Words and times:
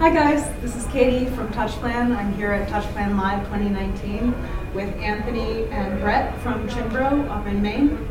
Hi 0.00 0.08
guys, 0.08 0.48
this 0.62 0.74
is 0.76 0.86
Katie 0.86 1.26
from 1.26 1.48
TouchPlan. 1.52 2.16
I'm 2.16 2.32
here 2.32 2.52
at 2.52 2.68
TouchPlan 2.70 3.18
Live 3.18 3.40
2019 3.48 4.34
with 4.72 4.88
Anthony 4.96 5.64
and 5.66 6.00
Brett 6.00 6.40
from 6.40 6.66
Cianbro 6.70 7.28
up 7.28 7.46
in 7.46 7.60
Maine. 7.60 8.08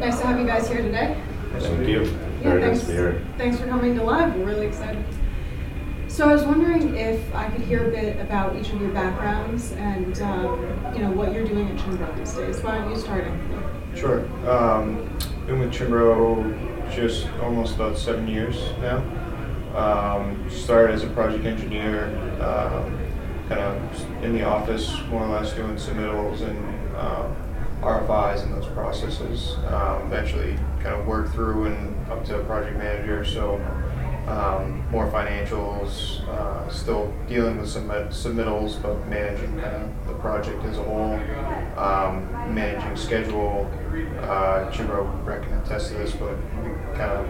Nice 0.00 0.18
to 0.20 0.26
have 0.26 0.40
you 0.40 0.46
guys 0.46 0.68
here 0.68 0.80
today. 0.80 1.20
Thank 1.58 1.86
you. 1.86 2.04
Yeah, 2.04 2.42
Very 2.42 2.62
thanks, 2.62 2.78
nice 2.78 2.86
to 2.86 2.92
hear. 2.92 3.26
thanks 3.36 3.60
for 3.60 3.66
coming 3.66 3.94
to 3.96 4.02
Live. 4.02 4.34
We're 4.36 4.46
really 4.46 4.68
excited. 4.68 5.04
So 6.08 6.26
I 6.26 6.32
was 6.32 6.44
wondering 6.44 6.96
if 6.96 7.34
I 7.34 7.50
could 7.50 7.60
hear 7.60 7.86
a 7.86 7.90
bit 7.90 8.18
about 8.20 8.56
each 8.56 8.70
of 8.70 8.80
your 8.80 8.92
backgrounds 8.92 9.72
and 9.72 10.18
um, 10.22 10.94
you 10.94 11.02
know 11.02 11.10
what 11.10 11.34
you're 11.34 11.44
doing 11.46 11.68
at 11.68 11.76
Cianbro 11.76 12.16
these 12.16 12.32
days. 12.32 12.60
Why 12.62 12.78
don't 12.78 12.90
you 12.90 12.96
start, 12.96 13.24
Anthony? 13.24 13.62
Sure. 13.94 14.20
Um, 14.50 14.96
been 15.46 15.58
with 15.58 15.74
Cianbro 15.74 16.94
just 16.94 17.28
almost 17.42 17.74
about 17.74 17.98
seven 17.98 18.26
years 18.26 18.70
now. 18.80 19.04
Um, 19.78 20.50
started 20.50 20.94
as 20.94 21.04
a 21.04 21.06
project 21.10 21.44
engineer, 21.44 22.06
um, 22.42 22.98
kind 23.48 23.60
of 23.60 24.24
in 24.24 24.32
the 24.32 24.42
office, 24.42 24.92
more 25.08 25.22
or 25.22 25.28
less 25.28 25.52
doing 25.52 25.76
submittals 25.76 26.40
and 26.40 26.96
uh, 26.96 27.32
RFIs 27.80 28.42
and 28.42 28.52
those 28.52 28.66
processes. 28.72 29.54
Um, 29.68 30.06
eventually, 30.06 30.56
kind 30.82 31.00
of 31.00 31.06
worked 31.06 31.32
through 31.32 31.66
and 31.66 32.10
up 32.10 32.24
to 32.24 32.40
a 32.40 32.44
project 32.44 32.76
manager. 32.76 33.24
So 33.24 33.54
um, 34.26 34.84
more 34.90 35.08
financials, 35.12 36.26
uh, 36.26 36.68
still 36.68 37.14
dealing 37.28 37.58
with 37.58 37.68
some 37.68 37.88
submittals, 37.88 38.82
but 38.82 39.06
managing 39.06 39.60
kind 39.60 39.76
of 39.76 40.06
the 40.08 40.14
project 40.14 40.64
as 40.64 40.76
a 40.76 40.82
whole, 40.82 41.14
um, 41.78 42.26
managing 42.52 42.96
schedule. 42.96 43.70
Uh, 44.22 44.68
Cianbro 44.72 45.24
reckon 45.24 45.56
attest 45.58 45.92
to 45.92 45.94
this, 45.94 46.10
but 46.10 46.34
we 46.64 46.70
kind 46.96 47.12
of 47.12 47.28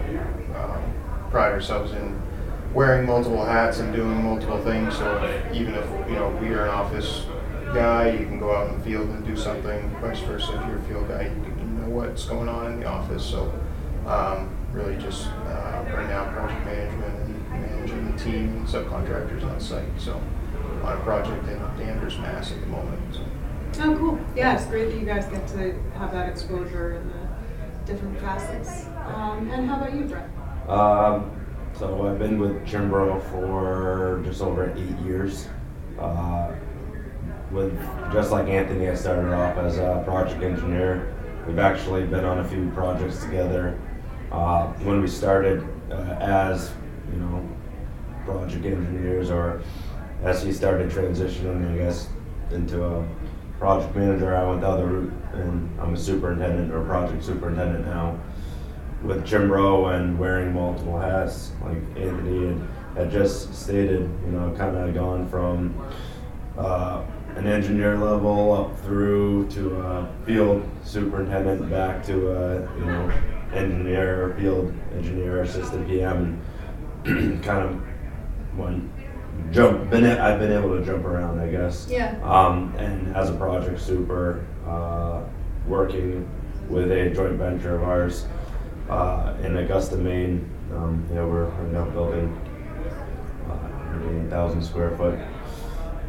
um, 0.55 1.29
pride 1.29 1.51
ourselves 1.51 1.91
in 1.91 2.19
wearing 2.73 3.05
multiple 3.05 3.43
hats 3.43 3.79
and 3.79 3.93
doing 3.93 4.23
multiple 4.23 4.61
things. 4.63 4.97
So 4.97 5.23
if, 5.23 5.55
even 5.55 5.75
if 5.75 5.85
you 6.07 6.15
know 6.15 6.29
we 6.41 6.49
are 6.49 6.65
an 6.65 6.69
office 6.69 7.25
guy, 7.73 8.11
you 8.11 8.25
can 8.25 8.39
go 8.39 8.55
out 8.55 8.69
in 8.69 8.77
the 8.77 8.83
field 8.83 9.09
and 9.09 9.25
do 9.25 9.35
something. 9.35 9.89
Vice 10.01 10.19
versa, 10.21 10.53
if 10.53 10.67
you're 10.67 10.77
a 10.77 10.83
field 10.83 11.07
guy, 11.07 11.23
you, 11.23 11.43
can, 11.43 11.81
know 11.81 11.89
what's 11.89 12.25
going 12.25 12.49
on 12.49 12.73
in 12.73 12.79
the 12.79 12.85
office. 12.85 13.25
So 13.25 13.53
um, 14.05 14.55
really 14.71 14.97
just 14.97 15.27
uh, 15.27 15.85
right 15.93 16.09
now 16.09 16.31
project 16.31 16.65
management 16.65 17.15
and 17.25 17.49
managing 17.51 18.11
the 18.11 18.17
team 18.17 18.57
and 18.57 18.67
subcontractors 18.67 19.43
on 19.43 19.59
site. 19.59 19.87
So 19.97 20.21
on 20.83 20.97
a 20.97 21.01
project 21.01 21.47
in 21.47 21.57
Danvers, 21.77 22.17
Mass 22.19 22.51
at 22.51 22.59
the 22.61 22.67
moment. 22.67 23.15
So. 23.15 23.21
Oh, 23.81 23.95
cool. 23.97 24.19
Yeah, 24.35 24.55
it's 24.55 24.65
great 24.65 24.89
that 24.89 24.99
you 24.99 25.05
guys 25.05 25.25
get 25.27 25.47
to 25.49 25.73
have 25.95 26.11
that 26.11 26.29
exposure 26.29 26.95
in 26.95 27.07
the 27.07 27.91
different 27.91 28.19
facets. 28.19 28.87
Um, 29.13 29.49
and 29.51 29.69
how 29.69 29.77
about 29.77 29.93
you, 29.93 30.05
Brett? 30.05 30.29
Um, 30.67 31.38
so 31.79 32.05
I've 32.05 32.19
been 32.19 32.39
with 32.39 32.67
Cianbro 32.67 33.21
for 33.31 34.21
just 34.25 34.41
over 34.41 34.69
eight 34.75 34.99
years. 35.05 35.47
Uh, 35.97 36.53
with 37.51 37.73
just 38.11 38.31
like 38.31 38.47
Anthony, 38.47 38.89
I 38.89 38.95
started 38.95 39.33
off 39.33 39.57
as 39.57 39.77
a 39.77 40.03
project 40.05 40.43
engineer. 40.43 41.15
We've 41.47 41.57
actually 41.57 42.05
been 42.05 42.25
on 42.25 42.39
a 42.39 42.47
few 42.47 42.69
projects 42.71 43.23
together. 43.23 43.79
Uh, 44.29 44.67
when 44.83 45.01
we 45.01 45.07
started 45.07 45.65
uh, 45.89 46.17
as 46.19 46.71
you 47.13 47.19
know 47.19 47.49
project 48.25 48.65
engineers, 48.65 49.31
or 49.31 49.61
as 50.21 50.43
he 50.43 50.51
started 50.51 50.91
transitioning, 50.91 51.73
I 51.73 51.77
guess, 51.77 52.09
into 52.51 52.83
a 52.83 53.07
project 53.57 53.95
manager, 53.95 54.35
I 54.35 54.47
went 54.47 54.61
the 54.61 54.67
other 54.67 54.85
route, 54.85 55.13
and 55.33 55.79
I'm 55.79 55.93
a 55.93 55.97
superintendent 55.97 56.73
or 56.73 56.83
project 56.83 57.23
superintendent 57.23 57.85
now 57.85 58.19
with 59.03 59.25
Cianbro 59.25 59.95
and 59.95 60.19
wearing 60.19 60.53
multiple 60.53 60.99
hats, 60.99 61.51
like 61.63 61.77
Anthony 61.95 62.47
had, 62.47 62.67
had 62.95 63.11
just 63.11 63.53
stated, 63.53 64.01
you 64.25 64.31
know, 64.31 64.53
kind 64.57 64.75
of 64.75 64.93
gone 64.93 65.27
from 65.29 65.73
uh, 66.57 67.03
an 67.35 67.47
engineer 67.47 67.97
level 67.97 68.51
up 68.51 68.77
through 68.81 69.47
to 69.49 69.79
a 69.79 70.13
field 70.25 70.69
superintendent, 70.83 71.69
back 71.69 72.03
to 72.05 72.31
a 72.31 72.77
you 72.77 72.85
know 72.85 73.11
engineer, 73.53 74.35
field 74.37 74.73
engineer, 74.93 75.43
assistant 75.43 75.87
PM, 75.87 76.41
and 77.05 77.41
kind 77.43 77.69
of 77.69 77.75
when 78.57 78.91
jump. 79.51 79.89
Been 79.89 80.05
I've 80.05 80.39
been 80.39 80.51
able 80.51 80.77
to 80.77 80.83
jump 80.83 81.05
around, 81.05 81.39
I 81.39 81.49
guess. 81.49 81.87
Yeah. 81.89 82.19
Um, 82.23 82.75
and 82.77 83.15
as 83.15 83.29
a 83.29 83.33
project 83.33 83.79
super, 83.79 84.45
uh, 84.67 85.23
working 85.67 86.27
with 86.67 86.91
a 86.91 87.09
joint 87.11 87.33
venture 87.33 87.75
of 87.75 87.83
ours 87.83 88.25
uh, 88.89 89.33
in 89.43 89.57
Augusta, 89.57 89.95
Maine. 89.97 90.49
Um, 90.73 91.05
yeah, 91.13 91.23
we're, 91.25 91.45
we're 91.49 91.67
now 91.67 91.85
building 91.85 92.35
uh, 93.49 94.25
8,000 94.27 94.63
square 94.63 94.95
foot 94.97 95.19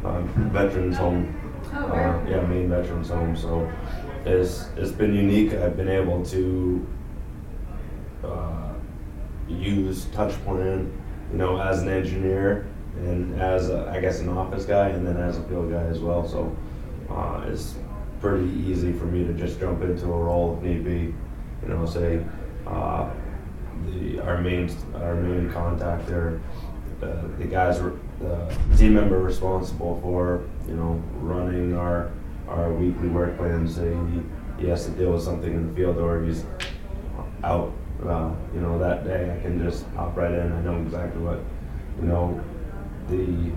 um, 0.05 0.27
veterans 0.51 0.97
home. 0.97 1.37
Oh, 1.73 1.77
Uh, 1.87 2.25
yeah, 2.29 2.41
Maine 2.41 2.69
veterans 2.69 3.09
home. 3.09 3.35
So 3.35 3.71
it's 4.25 4.69
it's 4.77 4.91
been 4.91 5.15
unique. 5.15 5.53
I've 5.53 5.77
been 5.77 5.87
able 5.89 6.23
to 6.25 6.85
uh, 8.23 8.73
use 9.47 10.05
TouchPlan, 10.07 10.91
you 11.31 11.37
know, 11.37 11.59
as 11.61 11.81
an 11.81 11.89
engineer 11.89 12.67
and 12.97 13.39
as 13.41 13.69
a, 13.69 13.89
I 13.89 13.99
guess 14.01 14.19
an 14.19 14.29
office 14.29 14.65
guy, 14.65 14.89
and 14.89 15.07
then 15.07 15.17
as 15.17 15.37
a 15.37 15.43
field 15.43 15.71
guy 15.71 15.83
as 15.83 15.99
well. 15.99 16.27
So 16.27 16.55
uh, 17.09 17.45
it's 17.47 17.75
pretty 18.19 18.49
easy 18.51 18.91
for 18.91 19.05
me 19.05 19.25
to 19.25 19.33
just 19.33 19.59
jump 19.59 19.81
into 19.81 20.05
a 20.05 20.17
role 20.17 20.57
if 20.57 20.63
need 20.63 20.83
be. 20.83 21.13
You 21.63 21.69
know, 21.69 21.85
say 21.85 22.23
uh, 22.71 23.09
the 23.85 24.19
our 24.21 24.41
main 24.41 24.69
our 24.95 25.15
main 25.15 25.51
contact 25.51 26.07
there, 26.07 26.39
uh, 27.01 27.21
the 27.37 27.45
guys 27.45 27.79
the 28.19 28.53
team 28.77 28.93
member 28.93 29.19
responsible 29.19 29.99
for 30.01 30.43
you 30.67 30.75
know 30.75 31.01
running 31.19 31.75
our 31.75 32.11
our 32.47 32.71
weekly 32.73 33.07
work 33.09 33.37
plans. 33.37 33.75
Say 33.75 33.93
he, 33.93 34.63
he 34.63 34.67
has 34.69 34.85
to 34.85 34.91
deal 34.91 35.13
with 35.13 35.23
something 35.23 35.51
in 35.53 35.67
the 35.69 35.73
field 35.75 35.97
or 35.97 36.23
he's 36.23 36.45
out. 37.43 37.73
Uh, 38.05 38.31
you 38.53 38.61
know 38.61 38.79
that 38.79 39.03
day 39.03 39.35
I 39.37 39.41
can 39.41 39.59
just 39.63 39.85
hop 39.95 40.15
right 40.17 40.31
in. 40.31 40.51
I 40.51 40.61
know 40.61 40.81
exactly 40.81 41.21
what 41.21 41.39
you 41.99 42.07
know 42.07 42.41
the 43.09 43.51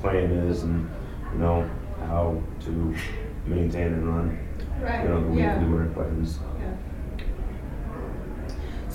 plan 0.00 0.30
is 0.30 0.62
and 0.62 0.88
you 1.32 1.38
know 1.38 1.68
how 2.06 2.40
to 2.60 2.94
maintain 3.46 3.86
and 3.92 4.08
run 4.08 4.38
Right. 4.80 5.02
you 5.02 5.08
know 5.08 5.28
the 5.28 5.36
yeah. 5.36 5.58
weekly 5.58 5.74
work 5.74 5.94
plans. 5.94 6.38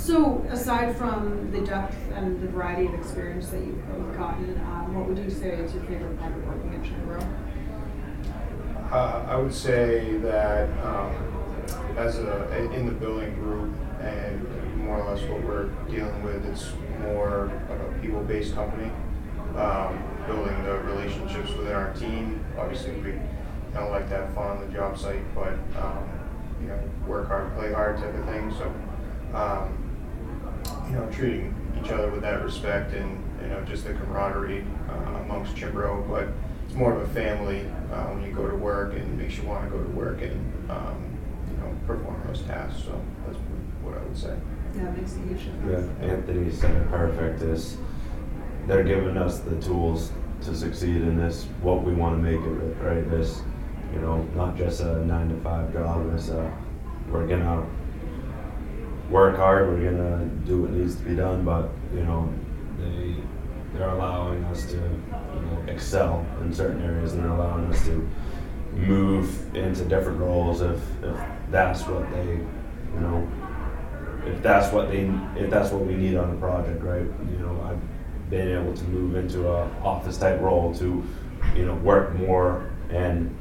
So, 0.03 0.45
aside 0.49 0.97
from 0.97 1.49
the 1.53 1.61
depth 1.61 1.95
and 2.13 2.41
the 2.43 2.47
variety 2.49 2.87
of 2.87 2.93
experience 2.93 3.47
that 3.51 3.61
you've 3.61 3.87
both 3.87 4.17
gotten, 4.17 4.59
um, 4.65 4.93
what 4.93 5.07
would 5.07 5.17
you 5.17 5.29
say 5.29 5.51
is 5.51 5.73
your 5.73 5.81
favorite 5.83 6.19
part 6.19 6.33
of 6.33 6.45
working 6.45 6.75
at 6.75 6.81
Cianbro? 6.83 7.25
Uh, 8.91 9.25
I 9.29 9.37
would 9.37 9.53
say 9.53 10.17
that 10.17 10.69
um, 10.85 11.15
as 11.95 12.19
a 12.19 12.73
in 12.73 12.85
the 12.85 12.91
building 12.91 13.33
group 13.35 13.73
and 14.01 14.75
more 14.75 14.99
or 14.99 15.09
less 15.09 15.23
what 15.29 15.41
we're 15.41 15.67
dealing 15.89 16.21
with, 16.21 16.45
it's 16.47 16.73
more 17.03 17.49
of 17.69 17.79
a 17.79 17.99
people-based 18.01 18.55
company. 18.55 18.91
Um, 19.55 20.03
building 20.27 20.61
the 20.65 20.79
relationships 20.79 21.49
within 21.53 21.75
our 21.75 21.93
team. 21.93 22.43
Obviously, 22.59 22.91
we 22.95 23.13
don't 23.73 23.89
like 23.89 24.09
to 24.09 24.17
have 24.17 24.33
fun 24.33 24.57
on 24.57 24.67
the 24.67 24.73
job 24.73 24.97
site, 24.97 25.23
but 25.33 25.53
um, 25.81 26.03
you 26.61 26.67
know, 26.67 26.79
work 27.07 27.29
hard, 27.29 27.55
play 27.55 27.71
hard 27.71 27.95
type 27.99 28.13
of 28.13 28.25
thing. 28.25 28.53
So, 28.57 28.65
um, 29.33 29.79
you 30.93 30.99
know, 30.99 31.09
treating 31.11 31.55
each 31.83 31.91
other 31.91 32.09
with 32.11 32.21
that 32.21 32.43
respect 32.43 32.93
and 32.93 33.23
you 33.41 33.47
know 33.47 33.61
just 33.65 33.83
the 33.85 33.93
camaraderie 33.93 34.63
uh, 34.89 35.17
amongst 35.21 35.55
Cianbro, 35.55 36.07
but 36.07 36.27
it's 36.65 36.75
more 36.75 36.93
of 36.93 37.01
a 37.01 37.13
family 37.13 37.61
uh, 37.91 38.05
when 38.13 38.23
you 38.23 38.31
go 38.31 38.47
to 38.47 38.55
work 38.55 38.93
and 38.93 39.01
it 39.01 39.23
makes 39.23 39.37
you 39.37 39.43
want 39.43 39.65
to 39.65 39.75
go 39.75 39.83
to 39.83 39.89
work 39.89 40.21
and 40.21 40.69
um, 40.69 41.17
you 41.49 41.57
know 41.57 41.75
perform 41.87 42.21
those 42.27 42.41
tasks. 42.43 42.83
So 42.83 42.99
that's 43.25 43.37
what 43.81 43.97
I 43.97 44.01
would 44.03 44.17
say. 44.17 44.37
Yeah, 44.75 44.89
it 44.89 44.97
makes 44.97 45.15
a 45.15 45.19
huge 45.19 45.41
Yeah, 45.67 45.77
difference. 45.77 46.03
Anthony 46.03 46.51
said 46.51 46.75
it 46.75 46.89
perfect. 46.89 47.41
Is 47.41 47.77
they're 48.67 48.83
giving 48.83 49.17
us 49.17 49.39
the 49.39 49.59
tools 49.61 50.11
to 50.43 50.55
succeed 50.55 50.97
in 50.97 51.17
this. 51.17 51.45
What 51.61 51.83
we 51.83 51.93
want 51.93 52.15
to 52.15 52.21
make 52.21 52.39
it 52.39 52.83
right. 52.83 53.09
This, 53.09 53.41
you 53.93 53.99
know, 53.99 54.21
not 54.35 54.55
just 54.57 54.81
a 54.81 55.03
nine 55.05 55.29
to 55.29 55.35
five 55.41 55.73
job. 55.73 56.13
It's 56.13 56.29
a 56.29 56.55
we're 57.09 57.27
gonna 57.27 57.65
work 59.13 59.37
hard. 59.37 59.69
We're 59.69 59.91
gonna 59.91 60.25
do 60.45 60.63
what 60.63 60.71
needs 60.71 60.95
to 60.95 61.03
be 61.03 61.15
done. 61.15 61.45
But 61.45 61.69
you 61.93 62.03
know, 62.03 62.33
they 62.79 63.15
they're 63.73 63.89
allowing 63.89 64.43
us 64.45 64.65
to 64.71 64.77
you 64.77 64.79
know, 64.79 65.63
excel 65.67 66.25
in 66.41 66.53
certain 66.53 66.81
areas, 66.81 67.13
and 67.13 67.23
they're 67.23 67.31
allowing 67.31 67.65
us 67.65 67.85
to 67.85 68.09
move 68.73 69.55
into 69.55 69.85
different 69.85 70.19
roles 70.19 70.61
if 70.61 70.81
if 71.03 71.17
that's 71.51 71.83
what 71.83 72.09
they 72.11 72.25
you 72.25 72.99
know 72.99 73.27
if 74.25 74.41
that's 74.41 74.73
what 74.73 74.89
they 74.89 75.11
if 75.35 75.49
that's 75.49 75.71
what 75.71 75.85
we 75.85 75.93
need 75.95 76.15
on 76.17 76.31
a 76.31 76.35
project, 76.37 76.81
right? 76.83 77.05
You 77.31 77.39
know, 77.39 77.61
I've 77.69 78.29
been 78.29 78.49
able 78.49 78.73
to 78.73 78.83
move 78.85 79.15
into 79.15 79.47
a 79.47 79.69
office 79.83 80.17
type 80.17 80.41
role 80.41 80.73
to, 80.75 81.03
you 81.55 81.65
know, 81.65 81.75
work 81.75 82.15
more 82.15 82.71
and 82.89 83.35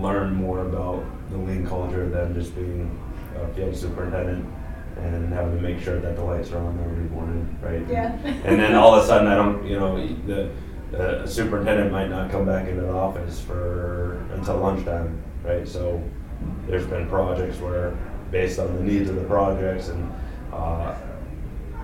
learn 0.00 0.34
more 0.34 0.60
about 0.66 1.04
the 1.30 1.36
lean 1.36 1.66
culture 1.66 2.08
than 2.08 2.34
just 2.34 2.54
being 2.54 2.98
a 3.40 3.54
field 3.54 3.76
superintendent 3.76 4.46
and 4.96 5.32
having 5.32 5.56
to 5.56 5.62
make 5.62 5.80
sure 5.80 6.00
that 6.00 6.16
the 6.16 6.22
lights 6.22 6.50
are 6.52 6.58
on 6.58 6.78
every 6.80 7.04
morning, 7.04 7.58
right? 7.62 7.86
Yeah. 7.88 8.12
And 8.44 8.58
then 8.60 8.74
all 8.74 8.94
of 8.94 9.04
a 9.04 9.06
sudden, 9.06 9.28
I 9.28 9.34
don't, 9.34 9.66
you 9.66 9.78
know, 9.78 9.96
the, 10.26 10.50
the 10.90 11.26
superintendent 11.26 11.92
might 11.92 12.08
not 12.08 12.30
come 12.30 12.46
back 12.46 12.68
into 12.68 12.82
the 12.82 12.92
office 12.92 13.40
for, 13.40 14.24
until 14.32 14.58
lunchtime, 14.58 15.22
right? 15.44 15.68
So 15.68 16.02
there's 16.66 16.86
been 16.86 17.08
projects 17.08 17.58
where, 17.58 17.96
based 18.30 18.58
on 18.58 18.74
the 18.76 18.82
needs 18.82 19.10
of 19.10 19.16
the 19.16 19.24
projects 19.24 19.88
and, 19.88 20.12
uh, 20.52 20.94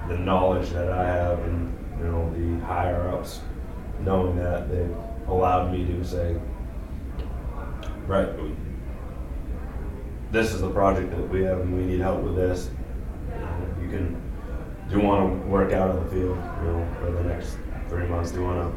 the 0.08 0.18
knowledge 0.18 0.70
that 0.70 0.90
I 0.90 1.04
have 1.04 1.38
and, 1.40 1.72
you 1.98 2.04
know, 2.04 2.32
the 2.34 2.64
higher 2.64 3.08
ups, 3.08 3.40
knowing 4.00 4.36
that 4.36 4.68
they've 4.70 4.96
allowed 5.28 5.72
me 5.72 5.86
to 5.86 6.04
say, 6.04 6.36
right, 8.06 8.28
this 10.32 10.52
is 10.52 10.60
the 10.62 10.70
project 10.70 11.10
that 11.10 11.28
we 11.28 11.42
have 11.42 11.60
and 11.60 11.76
we 11.76 11.84
need 11.84 12.00
help 12.00 12.22
with 12.22 12.36
this. 12.36 12.70
You 13.82 13.88
can, 13.88 14.22
do 14.88 14.98
you 14.98 15.02
wanna 15.04 15.34
work 15.46 15.72
out 15.72 15.90
in 15.90 16.04
the 16.04 16.10
field, 16.10 16.36
you 16.36 16.68
know, 16.68 16.88
for 17.00 17.10
the 17.10 17.24
next 17.24 17.56
three 17.88 18.06
months, 18.06 18.30
do 18.30 18.40
you 18.40 18.44
wanna, 18.46 18.72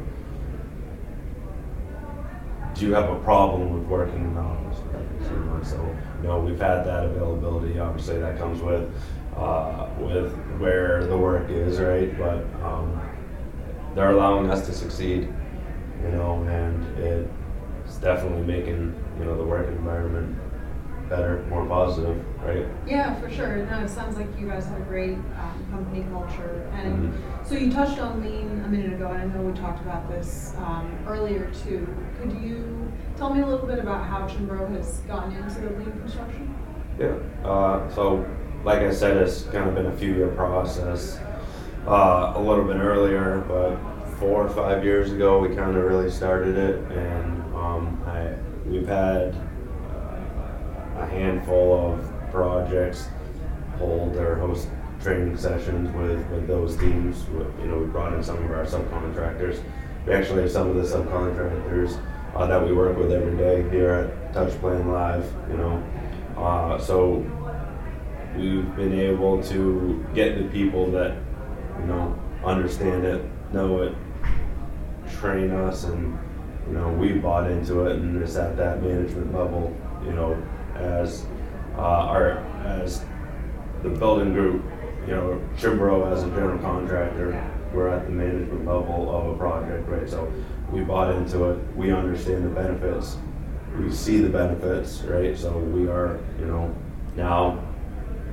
do 2.74 2.86
you 2.86 2.94
have 2.94 3.08
a 3.10 3.18
problem 3.20 3.72
with 3.72 3.84
working 3.88 4.16
in 4.16 4.34
the 4.34 4.40
office 4.40 4.78
for 4.80 4.98
the 4.98 5.28
three 5.28 5.44
months? 5.44 5.70
So, 5.70 5.96
you 6.22 6.28
know, 6.28 6.40
we've 6.40 6.58
had 6.58 6.84
that 6.84 7.04
availability, 7.04 7.78
obviously 7.78 8.18
that 8.18 8.38
comes 8.38 8.60
with, 8.60 8.90
uh, 9.36 9.88
with 9.98 10.32
where 10.58 11.04
the 11.06 11.16
work 11.16 11.48
is, 11.50 11.78
right? 11.80 12.16
But, 12.18 12.44
um, 12.64 13.00
they're 13.94 14.10
allowing 14.10 14.50
us 14.50 14.66
to 14.66 14.72
succeed, 14.72 15.32
you 16.02 16.08
know, 16.10 16.42
and 16.48 16.98
it's 16.98 17.96
definitely 17.96 18.42
making, 18.42 18.94
you 19.18 19.24
know, 19.24 19.36
the 19.36 19.44
work 19.44 19.68
environment 19.68 20.36
better, 21.08 21.44
more 21.48 21.64
positive, 21.66 22.22
right? 22.44 22.66
Yeah, 22.86 23.14
for 23.20 23.30
sure. 23.30 23.56
No, 23.66 23.80
it 23.80 23.88
sounds 23.88 24.16
like 24.16 24.26
you 24.38 24.48
guys 24.48 24.66
have 24.66 24.80
a 24.80 24.84
great 24.84 25.14
um, 25.14 25.66
company 25.70 26.04
culture. 26.12 26.68
And 26.74 27.12
Mhm. 27.12 27.46
so 27.46 27.54
you 27.54 27.70
touched 27.72 27.98
on 28.00 28.20
lean 28.22 28.62
a 28.64 28.68
minute 28.68 28.92
ago, 28.94 29.08
and 29.08 29.22
I 29.22 29.24
know 29.34 29.42
we 29.42 29.52
talked 29.52 29.80
about 29.82 30.08
this 30.08 30.54
um, 30.58 30.90
earlier 31.06 31.50
too. 31.64 31.86
Could 32.20 32.32
you 32.32 32.90
tell 33.16 33.32
me 33.32 33.42
a 33.42 33.46
little 33.46 33.66
bit 33.66 33.78
about 33.78 34.04
how 34.04 34.26
Cianbro 34.26 34.68
has 34.76 34.98
gotten 35.08 35.32
into 35.32 35.60
the 35.60 35.70
lean 35.70 35.92
construction? 35.92 36.54
Yeah, 36.98 37.14
uh, 37.48 37.88
so 37.90 38.24
like 38.64 38.80
I 38.80 38.90
said, 38.90 39.16
it's 39.16 39.42
kind 39.44 39.68
of 39.68 39.74
been 39.74 39.86
a 39.86 39.96
few 39.96 40.14
year 40.14 40.28
process. 40.28 41.20
Uh, 41.86 42.32
a 42.34 42.40
little 42.40 42.64
bit 42.64 42.76
earlier, 42.78 43.44
but 43.46 43.76
four 44.18 44.44
or 44.44 44.48
five 44.48 44.82
years 44.84 45.12
ago, 45.12 45.38
we 45.38 45.54
kind 45.54 45.76
of 45.76 45.84
really 45.84 46.10
started 46.10 46.56
it, 46.56 46.80
and 46.90 47.54
um, 47.54 48.02
I, 48.06 48.34
we've 48.68 48.88
had 48.88 49.36
a 50.98 51.06
handful 51.06 51.92
of 51.92 52.30
projects 52.30 53.08
hold 53.78 54.16
or 54.16 54.36
host 54.36 54.68
training 55.02 55.36
sessions 55.36 55.94
with, 55.94 56.26
with 56.30 56.46
those 56.46 56.76
teams. 56.76 57.24
You 57.60 57.66
know, 57.66 57.78
we 57.78 57.86
brought 57.86 58.12
in 58.14 58.22
some 58.22 58.42
of 58.42 58.50
our 58.50 58.64
subcontractors. 58.64 59.62
We 60.06 60.12
actually 60.14 60.42
have 60.42 60.50
some 60.50 60.70
of 60.70 60.76
the 60.76 60.82
subcontractors 60.82 62.00
uh, 62.34 62.46
that 62.46 62.64
we 62.64 62.72
work 62.72 62.96
with 62.96 63.12
every 63.12 63.36
day 63.36 63.68
here 63.70 63.92
at 63.92 64.32
Touch 64.32 64.52
Plan 64.60 64.90
Live. 64.90 65.30
You 65.50 65.56
know, 65.56 65.82
uh, 66.36 66.78
so 66.78 67.24
we've 68.36 68.74
been 68.76 68.98
able 68.98 69.42
to 69.44 70.04
get 70.14 70.38
the 70.38 70.44
people 70.48 70.90
that 70.92 71.16
you 71.80 71.86
know 71.86 72.18
understand 72.44 73.04
it, 73.04 73.24
know 73.52 73.82
it, 73.82 73.94
train 75.18 75.50
us, 75.50 75.84
and 75.84 76.18
you 76.68 76.74
know 76.74 76.88
we 76.90 77.12
bought 77.12 77.50
into 77.50 77.86
it, 77.86 77.96
and 77.96 78.22
it's 78.22 78.36
at 78.36 78.56
that 78.56 78.82
management 78.82 79.34
level. 79.34 79.74
You 80.04 80.12
know, 80.12 80.42
as 80.80 81.26
uh, 81.76 81.80
our 81.80 82.38
as 82.64 83.04
the 83.82 83.88
building 83.90 84.32
group, 84.32 84.64
you 85.06 85.12
know, 85.14 85.40
Cianbro 85.56 86.10
as 86.12 86.22
a 86.22 86.28
general 86.30 86.58
contractor, 86.58 87.42
we're 87.72 87.88
at 87.88 88.06
the 88.06 88.12
management 88.12 88.66
level 88.66 89.14
of 89.14 89.34
a 89.34 89.38
project, 89.38 89.88
right? 89.88 90.08
So 90.08 90.32
we 90.72 90.80
bought 90.80 91.14
into 91.14 91.50
it. 91.50 91.76
We 91.76 91.92
understand 91.92 92.44
the 92.44 92.48
benefits. 92.48 93.16
We 93.78 93.90
see 93.92 94.18
the 94.18 94.30
benefits, 94.30 95.02
right? 95.02 95.36
So 95.36 95.56
we 95.58 95.86
are, 95.88 96.18
you 96.40 96.46
know, 96.46 96.74
now 97.16 97.62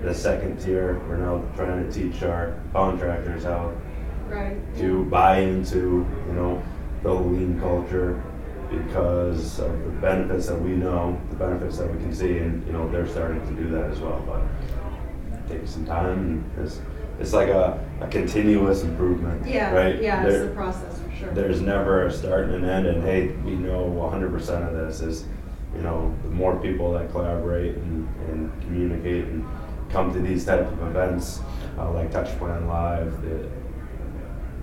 the 0.02 0.14
second 0.14 0.60
tier. 0.60 1.00
We're 1.08 1.18
now 1.18 1.44
trying 1.56 1.86
to 1.86 1.92
teach 1.92 2.24
our 2.24 2.60
contractors 2.72 3.44
how 3.44 3.74
Right. 4.30 4.56
to 4.78 5.04
buy 5.06 5.40
into, 5.40 6.08
you 6.28 6.34
know, 6.34 6.64
the 7.04 7.14
lean 7.14 7.60
culture 7.60 8.24
because 8.78 9.60
of 9.60 9.72
the 9.86 9.92
benefits 10.02 10.48
that 10.48 10.60
we 10.60 10.72
know, 10.72 11.20
the 11.30 11.36
benefits 11.36 11.78
that 11.78 11.92
we 11.92 11.98
can 12.00 12.14
see, 12.14 12.38
and 12.40 12.66
you 12.68 12.74
know 12.74 12.90
they're 12.92 13.08
starting 13.08 13.40
to 13.48 13.64
do 13.64 13.70
that 13.70 13.90
as 13.92 14.00
well. 14.00 14.24
But 14.28 14.42
it 15.40 15.48
takes 15.60 15.72
some 15.72 15.86
time, 15.86 16.18
and 16.58 16.66
it's 16.66 16.82
it's 17.20 17.34
like 17.34 17.50
a, 17.50 17.80
a 18.02 18.08
continuous 18.08 18.82
improvement, 18.84 19.46
Yeah. 19.48 19.72
right? 19.74 20.02
Yeah, 20.02 20.24
it's 20.26 20.34
There- 20.34 20.46
the 20.48 20.56
process 20.56 21.00
for 21.00 21.12
sure. 21.16 21.30
there's 21.34 21.62
never 21.62 22.08
a 22.08 22.12
start 22.12 22.46
and 22.46 22.56
an 22.56 22.66
end, 22.66 22.88
and 22.88 23.04
hey, 23.04 23.28
we 23.46 23.56
know 23.56 23.86
100% 23.86 24.68
of 24.68 24.74
this 24.74 25.00
is, 25.02 25.26
you 25.76 25.84
know, 25.84 26.12
the 26.24 26.30
more 26.32 26.56
people 26.58 26.92
that 26.94 27.12
collaborate 27.12 27.76
and, 27.76 28.08
and 28.30 28.62
communicate 28.64 29.26
and 29.26 29.46
come 29.92 30.12
to 30.12 30.20
these 30.20 30.44
type 30.44 30.62
of 30.62 30.82
events, 30.82 31.40
uh, 31.78 31.92
like 31.92 32.12
Touch 32.12 32.36
Plan 32.40 32.68
Live, 32.68 33.22
the, 33.22 33.48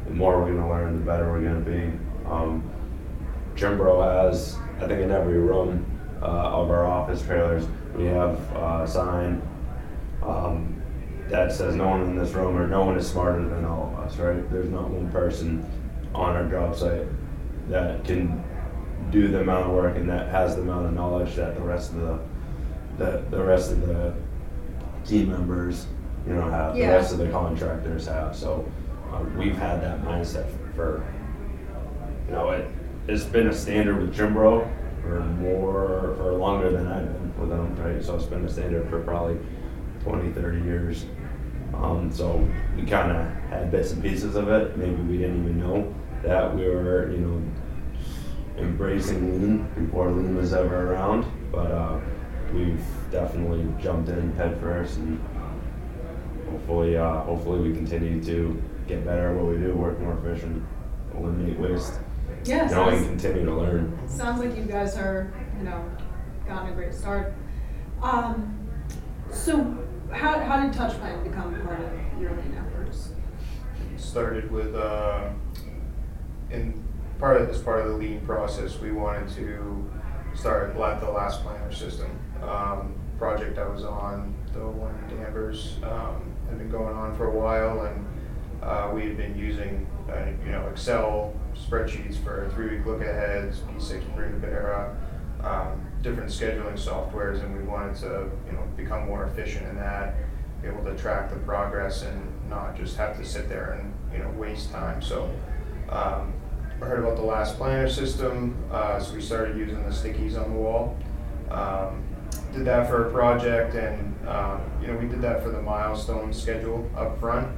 the 0.06 0.10
more 0.14 0.40
we're 0.42 0.52
gonna 0.52 0.68
learn, 0.68 0.94
the 0.98 1.06
better 1.06 1.30
we're 1.30 1.42
gonna 1.42 1.60
be. 1.60 1.92
Um, 2.28 2.64
Cianbro 3.60 4.02
has, 4.02 4.56
I 4.78 4.86
think 4.86 5.02
in 5.02 5.10
every 5.10 5.38
room 5.38 5.84
uh, 6.22 6.24
of 6.24 6.70
our 6.70 6.86
office 6.86 7.20
trailers, 7.20 7.66
we 7.94 8.06
have 8.06 8.38
uh, 8.56 8.80
a 8.84 8.88
sign 8.88 9.42
um, 10.22 10.80
that 11.28 11.52
says 11.52 11.74
no 11.74 11.88
one 11.88 12.00
in 12.02 12.16
this 12.16 12.30
room 12.32 12.56
or 12.56 12.66
no 12.66 12.84
one 12.86 12.96
is 12.96 13.06
smarter 13.06 13.46
than 13.46 13.66
all 13.66 13.92
of 13.92 14.06
us, 14.06 14.16
right? 14.16 14.50
There's 14.50 14.70
not 14.70 14.88
one 14.88 15.10
person 15.10 15.64
on 16.14 16.36
our 16.36 16.48
job 16.48 16.74
site 16.74 17.06
that 17.68 18.02
can 18.04 18.42
do 19.10 19.28
the 19.28 19.40
amount 19.42 19.66
of 19.66 19.72
work 19.72 19.96
and 19.96 20.08
that 20.08 20.28
has 20.30 20.56
the 20.56 20.62
amount 20.62 20.86
of 20.86 20.94
knowledge 20.94 21.34
that 21.36 21.54
the 21.54 21.60
rest 21.60 21.92
of 21.92 22.00
the, 22.00 22.18
the, 22.96 23.24
the 23.30 23.42
rest 23.42 23.72
of 23.72 23.86
the 23.86 24.14
team 25.04 25.30
members, 25.30 25.86
you 26.26 26.32
know, 26.32 26.48
have, 26.50 26.74
the 26.74 26.80
rest 26.80 27.12
of 27.12 27.18
the 27.18 27.28
contractors 27.28 28.06
have. 28.06 28.34
So 28.34 28.66
uh, 29.12 29.22
we've 29.36 29.56
had 29.56 29.82
that 29.82 30.02
mindset 30.02 30.48
for, 30.74 31.04
you 32.26 32.32
know, 32.32 32.50
it, 32.52 32.66
it's 33.10 33.24
been 33.24 33.48
a 33.48 33.52
standard 33.52 34.00
with 34.00 34.16
Cianbro 34.16 34.70
for 35.02 35.20
more, 35.20 36.14
for 36.16 36.32
longer 36.34 36.70
than 36.70 36.86
I've 36.86 37.12
been 37.12 37.40
with 37.40 37.50
them, 37.50 37.74
right? 37.76 38.02
So 38.02 38.14
it's 38.14 38.24
been 38.24 38.44
a 38.44 38.48
standard 38.48 38.88
for 38.88 39.00
probably 39.00 39.36
20, 40.04 40.30
30 40.30 40.60
years. 40.62 41.06
Um, 41.74 42.12
so 42.12 42.48
we 42.76 42.84
kind 42.84 43.10
of 43.10 43.26
had 43.50 43.72
bits 43.72 43.90
and 43.90 44.00
pieces 44.00 44.36
of 44.36 44.48
it. 44.48 44.76
Maybe 44.76 44.94
we 44.94 45.18
didn't 45.18 45.42
even 45.42 45.58
know 45.58 45.92
that 46.22 46.54
we 46.54 46.68
were, 46.68 47.10
you 47.10 47.18
know, 47.18 48.62
embracing 48.62 49.40
lean 49.40 49.86
before 49.86 50.12
lean 50.12 50.36
was 50.36 50.52
ever 50.52 50.92
around. 50.92 51.26
But 51.50 51.72
uh, 51.72 51.98
we've 52.54 52.84
definitely 53.10 53.66
jumped 53.82 54.08
in 54.08 54.32
head 54.36 54.60
first, 54.60 54.98
and 54.98 55.20
hopefully, 56.48 56.96
uh, 56.96 57.22
hopefully 57.22 57.70
we 57.70 57.74
continue 57.74 58.22
to 58.22 58.62
get 58.86 59.04
better 59.04 59.30
at 59.30 59.36
what 59.36 59.52
we 59.52 59.56
do, 59.56 59.72
work 59.74 59.98
more 59.98 60.16
efficient, 60.18 60.64
eliminate 61.16 61.58
waste, 61.58 61.94
Yeah, 62.44 62.68
you 62.68 62.74
know, 62.74 62.88
and 62.88 63.06
continue 63.06 63.44
to 63.44 63.54
learn. 63.54 63.98
sounds 64.08 64.40
like 64.40 64.56
you 64.56 64.64
guys 64.64 64.96
are, 64.96 65.32
you 65.58 65.64
know, 65.64 65.84
gotten 66.46 66.72
a 66.72 66.74
great 66.74 66.94
start. 66.94 67.34
Um, 68.02 68.56
so 69.30 69.76
how, 70.10 70.38
how 70.40 70.60
did 70.62 70.72
Touch 70.72 70.98
Plan 70.98 71.22
become 71.22 71.54
part 71.62 71.80
of 71.80 72.20
your 72.20 72.30
lean 72.32 72.56
efforts? 72.58 73.10
started 73.96 74.50
with 74.50 74.74
uh, 74.74 75.28
in 76.50 76.82
part 77.18 77.40
of 77.40 77.48
as 77.50 77.60
part 77.60 77.80
of 77.80 77.88
the 77.88 77.96
lean 77.96 78.18
process 78.22 78.78
we 78.80 78.90
wanted 78.92 79.28
to 79.28 79.88
start 80.34 80.74
la- 80.76 80.98
the 80.98 81.08
last 81.10 81.42
planner 81.42 81.70
system 81.70 82.10
um, 82.42 82.94
project 83.18 83.58
I 83.58 83.68
was 83.68 83.84
on 83.84 84.34
the 84.54 84.66
one 84.66 84.94
in 85.10 85.16
Danvers 85.18 85.76
um, 85.82 86.34
had 86.48 86.58
been 86.58 86.70
going 86.70 86.94
on 86.96 87.14
for 87.16 87.26
a 87.26 87.38
while 87.38 87.82
and 87.82 88.06
uh, 88.62 88.90
we 88.92 89.02
had 89.04 89.16
been 89.18 89.36
using 89.38 89.86
uh, 90.10 90.30
you 90.44 90.50
know 90.50 90.66
Excel 90.68 91.34
spreadsheets 91.56 92.22
for 92.22 92.50
three 92.54 92.76
week 92.76 92.86
look 92.86 93.00
aheads 93.00 93.60
P6 93.60 94.14
Primavera 94.14 94.96
um, 95.42 95.86
different 96.02 96.30
scheduling 96.30 96.74
softwares 96.74 97.42
and 97.42 97.56
we 97.56 97.62
wanted 97.62 97.96
to 97.96 98.30
you 98.46 98.52
know 98.52 98.62
become 98.76 99.06
more 99.06 99.24
efficient 99.24 99.66
in 99.68 99.76
that 99.76 100.14
be 100.62 100.68
able 100.68 100.84
to 100.84 100.96
track 100.96 101.30
the 101.30 101.36
progress 101.36 102.02
and 102.02 102.50
not 102.50 102.76
just 102.76 102.96
have 102.96 103.16
to 103.16 103.24
sit 103.24 103.48
there 103.48 103.80
and 103.80 103.94
you 104.12 104.18
know 104.18 104.30
waste 104.30 104.70
time. 104.70 105.00
So 105.00 105.30
um, 105.88 106.34
I 106.80 106.86
heard 106.86 107.00
about 107.00 107.16
the 107.16 107.22
last 107.22 107.56
planner 107.56 107.88
system, 107.88 108.56
uh, 108.70 108.98
so 109.00 109.14
we 109.14 109.20
started 109.20 109.56
using 109.56 109.82
the 109.82 109.90
stickies 109.90 110.40
on 110.40 110.50
the 110.50 110.58
wall. 110.58 110.96
Um, 111.50 112.04
did 112.52 112.64
that 112.64 112.88
for 112.88 113.08
a 113.08 113.12
project, 113.12 113.74
and 113.74 114.28
um, 114.28 114.60
you 114.80 114.88
know 114.88 114.96
we 114.96 115.06
did 115.06 115.22
that 115.22 115.42
for 115.42 115.50
the 115.50 115.62
milestone 115.62 116.32
schedule 116.32 116.88
up 116.96 117.18
front. 117.20 117.48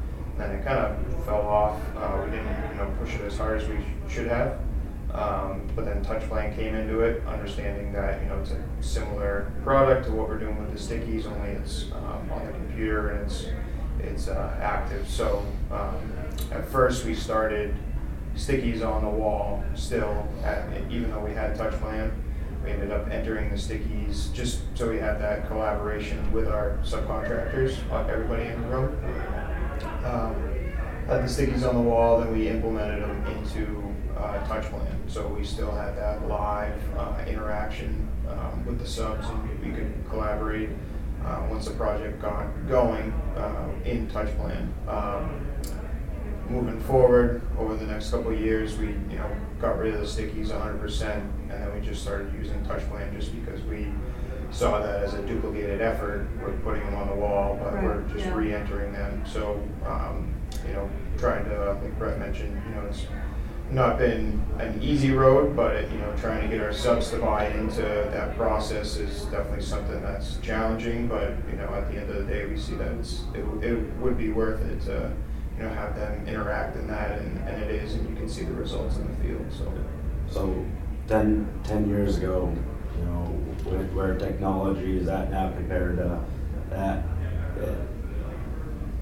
And 0.42 0.58
it 0.58 0.64
kind 0.64 0.78
of 0.78 1.24
fell 1.24 1.42
off. 1.42 1.80
Uh, 1.96 2.22
we 2.24 2.30
didn't 2.30 2.70
you 2.70 2.76
know 2.76 2.92
push 2.98 3.14
it 3.14 3.22
as 3.22 3.36
hard 3.38 3.60
as 3.60 3.68
we 3.68 3.78
should 4.08 4.26
have. 4.26 4.58
Um, 5.12 5.68
but 5.76 5.84
then 5.84 6.02
TouchPlan 6.02 6.56
came 6.56 6.74
into 6.74 7.00
it, 7.00 7.22
understanding 7.26 7.92
that 7.92 8.22
you 8.22 8.28
know 8.28 8.38
it's 8.40 8.52
a 8.52 8.62
similar 8.80 9.52
product 9.62 10.06
to 10.06 10.12
what 10.12 10.28
we're 10.28 10.38
doing 10.38 10.58
with 10.58 10.72
the 10.72 10.78
stickies, 10.78 11.26
only 11.26 11.50
it's 11.50 11.92
um, 11.92 12.30
on 12.32 12.46
the 12.46 12.52
computer 12.52 13.10
and 13.10 13.30
it's 13.30 13.46
it's 14.00 14.28
uh, 14.28 14.56
active. 14.60 15.08
So 15.08 15.46
um, 15.70 16.12
at 16.50 16.66
first 16.66 17.04
we 17.04 17.14
started 17.14 17.74
stickies 18.36 18.84
on 18.84 19.04
the 19.04 19.10
wall 19.10 19.62
still, 19.74 20.26
at, 20.42 20.66
even 20.90 21.10
though 21.10 21.24
we 21.24 21.32
had 21.32 21.56
touch 21.56 21.74
plan. 21.74 22.10
We 22.64 22.70
ended 22.70 22.92
up 22.92 23.08
entering 23.10 23.50
the 23.50 23.56
stickies 23.56 24.32
just 24.32 24.60
so 24.74 24.88
we 24.88 24.96
had 24.96 25.20
that 25.20 25.48
collaboration 25.48 26.32
with 26.32 26.48
our 26.48 26.78
subcontractors, 26.84 27.76
uh, 27.90 28.06
everybody 28.08 28.44
in 28.44 28.62
the 28.62 28.68
room. 28.68 28.96
Um, 30.04 30.34
had 31.06 31.22
the 31.22 31.28
stickies 31.28 31.68
on 31.68 31.74
the 31.74 31.80
wall, 31.80 32.20
then 32.20 32.32
we 32.32 32.48
implemented 32.48 33.02
them 33.02 33.26
into 33.26 33.94
uh, 34.16 34.44
touch. 34.46 34.66
So 35.08 35.28
we 35.28 35.44
still 35.44 35.70
had 35.70 35.96
that 35.96 36.26
live 36.28 36.80
uh, 36.96 37.22
interaction 37.26 38.08
um, 38.28 38.64
with 38.64 38.78
the 38.78 38.86
subs, 38.86 39.28
and 39.28 39.60
we 39.60 39.72
could 39.72 39.92
collaborate 40.08 40.70
uh, 41.24 41.46
once 41.50 41.66
the 41.66 41.74
project 41.74 42.20
got 42.22 42.46
going 42.68 43.12
uh, 43.36 43.68
in 43.84 44.08
touch 44.08 44.34
plan. 44.36 44.72
Um, 44.88 45.46
moving 46.48 46.80
forward 46.80 47.42
over 47.58 47.76
the 47.76 47.86
next 47.86 48.10
couple 48.10 48.32
of 48.32 48.40
years, 48.40 48.78
we 48.78 48.88
you 48.88 49.18
know 49.18 49.30
got 49.60 49.78
rid 49.78 49.94
of 49.94 50.00
the 50.00 50.06
stickies 50.06 50.48
100%, 50.48 51.02
and 51.02 51.50
then 51.50 51.74
we 51.74 51.86
just 51.86 52.02
started 52.02 52.32
using 52.34 52.64
touch 52.64 52.88
plan 52.88 53.14
just 53.18 53.34
because 53.34 53.60
we 53.62 53.92
saw 54.52 54.80
that 54.80 55.02
as 55.02 55.14
a 55.14 55.22
duplicated 55.22 55.80
effort. 55.80 56.28
We're 56.40 56.52
putting 56.58 56.84
them 56.84 56.94
on 56.94 57.08
the 57.08 57.14
wall, 57.14 57.58
but 57.62 57.74
Right, 57.74 57.84
we're 57.84 58.02
just 58.02 58.26
yeah. 58.26 58.34
re-entering 58.34 58.92
them. 58.92 59.22
So 59.26 59.60
um, 59.86 60.32
you 60.66 60.74
know, 60.74 60.88
trying 61.18 61.44
to, 61.46 61.78
like 61.82 61.98
Brett 61.98 62.18
mentioned, 62.18 62.60
you 62.68 62.74
know, 62.74 62.86
it's 62.86 63.06
not 63.70 63.96
been 63.98 64.44
an 64.58 64.80
easy 64.82 65.10
road, 65.12 65.56
but 65.56 65.74
it, 65.76 65.90
you 65.90 65.98
know, 65.98 66.14
trying 66.18 66.42
to 66.42 66.48
get 66.54 66.62
our 66.62 66.74
subs 66.74 67.10
to 67.10 67.16
buy 67.18 67.46
into 67.48 67.80
that 67.80 68.36
process 68.36 68.96
is 68.98 69.24
definitely 69.26 69.62
something 69.64 70.00
that's 70.02 70.36
challenging. 70.38 71.08
But 71.08 71.30
you 71.50 71.56
know, 71.56 71.68
at 71.74 71.90
the 71.90 71.98
end 71.98 72.10
of 72.10 72.16
the 72.26 72.32
day, 72.32 72.44
we 72.46 72.56
see 72.58 72.74
that 72.74 72.92
it's 72.92 73.22
it, 73.34 73.44
it 73.64 73.78
would 73.98 74.18
be 74.18 74.30
worth 74.30 74.60
it 74.60 74.82
to 74.82 75.10
you 75.56 75.62
know 75.62 75.70
have 75.70 75.96
them 75.96 76.26
interact 76.28 76.76
in 76.76 76.86
that, 76.88 77.18
and, 77.18 77.38
and 77.48 77.62
it 77.62 77.70
is, 77.70 77.94
and 77.94 78.08
you 78.10 78.14
can 78.16 78.28
see 78.28 78.44
the 78.44 78.52
results 78.52 78.96
in 78.98 79.08
the 79.08 79.14
field. 79.24 79.46
So 79.50 79.72
So 80.30 80.64
10, 81.08 81.48
10 81.64 81.88
years 81.88 82.18
ago, 82.18 82.54
you 82.98 83.04
know, 83.06 83.38
where, 83.64 83.82
where 83.88 84.18
technology 84.18 84.98
is 84.98 85.08
at 85.08 85.30
now 85.30 85.50
compared 85.52 85.96
to 85.98 86.20
that, 86.70 87.04
it 87.58 87.76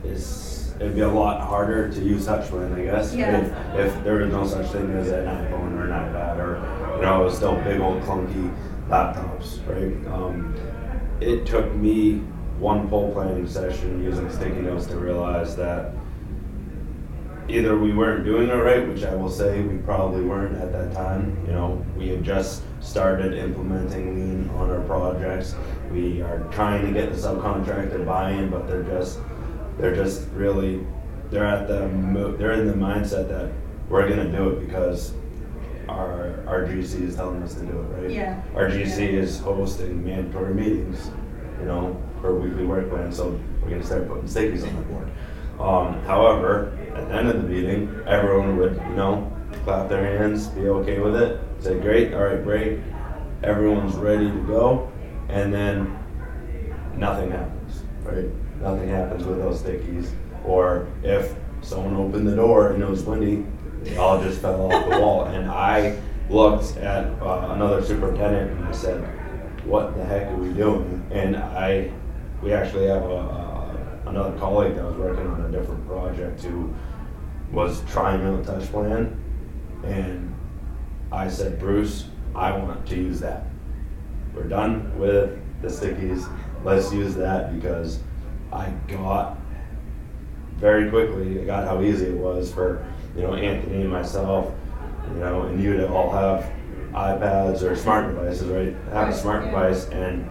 is, 0.04 0.74
it'd 0.80 0.94
be 0.94 1.00
a 1.00 1.08
lot 1.08 1.40
harder 1.40 1.90
to 1.92 2.00
use 2.00 2.26
touchplan, 2.26 2.74
I 2.74 2.84
guess. 2.84 3.14
Yeah. 3.14 3.40
If, 3.74 3.94
if 3.96 4.04
there 4.04 4.16
was 4.16 4.30
no 4.30 4.46
such 4.46 4.70
thing 4.72 4.90
as 4.92 5.08
an 5.08 5.26
iPhone 5.26 5.76
or 5.78 5.84
an 5.84 5.90
iPad 5.90 6.38
or, 6.38 6.96
you 6.96 7.02
know, 7.02 7.22
it 7.22 7.24
was 7.24 7.36
still 7.36 7.56
big 7.62 7.80
old 7.80 8.02
clunky 8.02 8.54
laptops, 8.88 9.60
right? 9.68 10.12
Um, 10.12 10.54
it 11.20 11.46
took 11.46 11.72
me 11.74 12.18
one 12.58 12.88
pull 12.88 13.12
planning 13.12 13.46
session 13.46 14.02
using 14.02 14.30
sticky 14.30 14.60
notes 14.60 14.86
to 14.86 14.96
realize 14.96 15.56
that 15.56 15.94
either 17.48 17.78
we 17.78 17.92
weren't 17.92 18.24
doing 18.24 18.48
it 18.48 18.54
right, 18.54 18.86
which 18.86 19.02
I 19.04 19.14
will 19.14 19.30
say 19.30 19.60
we 19.62 19.78
probably 19.78 20.22
weren't 20.22 20.56
at 20.56 20.72
that 20.72 20.92
time. 20.92 21.36
You 21.46 21.52
know, 21.52 21.86
we 21.96 22.08
had 22.08 22.22
just 22.22 22.62
started 22.80 23.34
implementing 23.34 24.14
lean 24.14 24.50
on 24.56 24.70
our 24.70 24.80
projects. 24.80 25.54
We 25.92 26.22
are 26.22 26.40
trying 26.50 26.86
to 26.86 26.92
get 26.92 27.10
the 27.10 27.16
subcontractor 27.16 28.04
buy-in, 28.06 28.50
but 28.50 28.66
they're 28.66 28.82
just 28.82 29.18
they're 29.78 29.94
just 29.94 30.28
really 30.30 30.84
they're 31.30 31.46
at 31.46 31.68
the 31.68 31.88
mo- 31.88 32.36
they're 32.36 32.52
in 32.52 32.66
the 32.66 32.72
mindset 32.74 33.28
that 33.28 33.52
we're 33.88 34.08
gonna 34.08 34.30
do 34.30 34.50
it 34.50 34.66
because 34.66 35.12
our 35.88 36.42
our 36.46 36.64
GC 36.66 37.02
is 37.02 37.16
telling 37.16 37.42
us 37.42 37.54
to 37.54 37.60
do 37.60 37.78
it, 37.80 38.02
right? 38.02 38.10
Yeah. 38.10 38.40
Our 38.54 38.68
GC 38.68 39.12
Yeah. 39.12 39.20
is 39.20 39.40
hosting 39.40 40.04
mandatory 40.04 40.54
meetings, 40.54 41.10
you 41.60 41.66
know, 41.66 41.96
for 42.20 42.34
weekly 42.34 42.64
work 42.64 42.88
plan, 42.90 43.12
so 43.12 43.38
we're 43.62 43.70
gonna 43.70 43.82
start 43.84 44.08
putting 44.08 44.24
stickies 44.24 44.66
on 44.66 44.74
the 44.76 44.82
board. 44.82 45.08
Um, 45.58 46.00
however, 46.06 46.72
at 46.94 47.08
the 47.08 47.14
end 47.14 47.28
of 47.28 47.42
the 47.42 47.48
meeting, 47.48 47.88
everyone 48.06 48.56
would, 48.56 48.80
you 48.88 48.96
know, 48.96 49.29
clap 49.64 49.88
their 49.88 50.18
hands, 50.18 50.48
be 50.48 50.68
okay 50.68 50.98
with 50.98 51.16
it, 51.16 51.40
say, 51.60 51.78
great, 51.78 52.14
all 52.14 52.24
right, 52.24 52.42
great. 52.42 52.80
Everyone's 53.42 53.94
ready 53.94 54.30
to 54.30 54.46
go, 54.46 54.90
and 55.28 55.52
then 55.52 55.98
nothing 56.96 57.30
happens, 57.30 57.82
right? 58.02 58.26
Nothing 58.60 58.88
happens 58.88 59.24
with 59.24 59.38
those 59.38 59.62
stickies. 59.62 60.10
Or 60.44 60.88
if 61.02 61.34
someone 61.62 61.96
opened 61.96 62.26
the 62.26 62.36
door 62.36 62.72
and 62.72 62.82
it 62.82 62.88
was 62.88 63.04
windy, 63.04 63.46
they 63.82 63.96
all 63.96 64.22
just 64.22 64.40
fell 64.40 64.70
off 64.70 64.88
the 64.88 65.00
wall. 65.00 65.24
And 65.30 65.50
I 65.50 65.98
looked 66.28 66.76
at 66.76 67.06
uh, 67.20 67.50
another 67.52 67.82
superintendent 67.82 68.52
and 68.52 68.64
I 68.64 68.72
said, 68.72 69.00
what 69.64 69.96
the 69.96 70.04
heck 70.04 70.28
are 70.28 70.36
we 70.36 70.52
doing? 70.52 71.06
And 71.10 71.36
I, 71.36 71.90
we 72.42 72.52
actually 72.52 72.86
have 72.86 73.02
a, 73.02 73.06
a, 73.06 74.00
another 74.06 74.38
colleague 74.38 74.74
that 74.76 74.84
was 74.84 74.96
working 74.96 75.26
on 75.26 75.42
a 75.42 75.50
different 75.50 75.86
project 75.86 76.42
who 76.42 76.74
was 77.52 77.82
trying 77.90 78.22
out 78.22 78.44
touch 78.44 78.64
plan. 78.70 79.20
And 79.84 80.34
I 81.12 81.28
said, 81.28 81.58
Bruce, 81.58 82.06
I 82.34 82.56
want 82.56 82.86
to 82.86 82.96
use 82.96 83.20
that. 83.20 83.46
We're 84.34 84.44
done 84.44 84.98
with 84.98 85.38
the 85.62 85.68
stickies. 85.68 86.30
Let's 86.64 86.92
use 86.92 87.14
that 87.16 87.54
because 87.54 88.00
I 88.52 88.70
got 88.88 89.38
very 90.56 90.90
quickly, 90.90 91.40
I 91.40 91.44
got 91.44 91.66
how 91.66 91.80
easy 91.82 92.06
it 92.06 92.16
was 92.16 92.52
for, 92.52 92.86
you 93.16 93.22
know, 93.22 93.34
Anthony 93.34 93.80
and 93.80 93.90
myself, 93.90 94.52
you 95.08 95.18
know, 95.18 95.42
and 95.42 95.62
you 95.62 95.76
to 95.78 95.88
all 95.88 96.10
have 96.10 96.52
iPads 96.92 97.62
or 97.62 97.74
smart 97.74 98.08
devices, 98.08 98.48
right? 98.48 98.74
Have 98.92 99.08
a 99.08 99.16
smart 99.16 99.44
device 99.44 99.88
and 99.88 100.28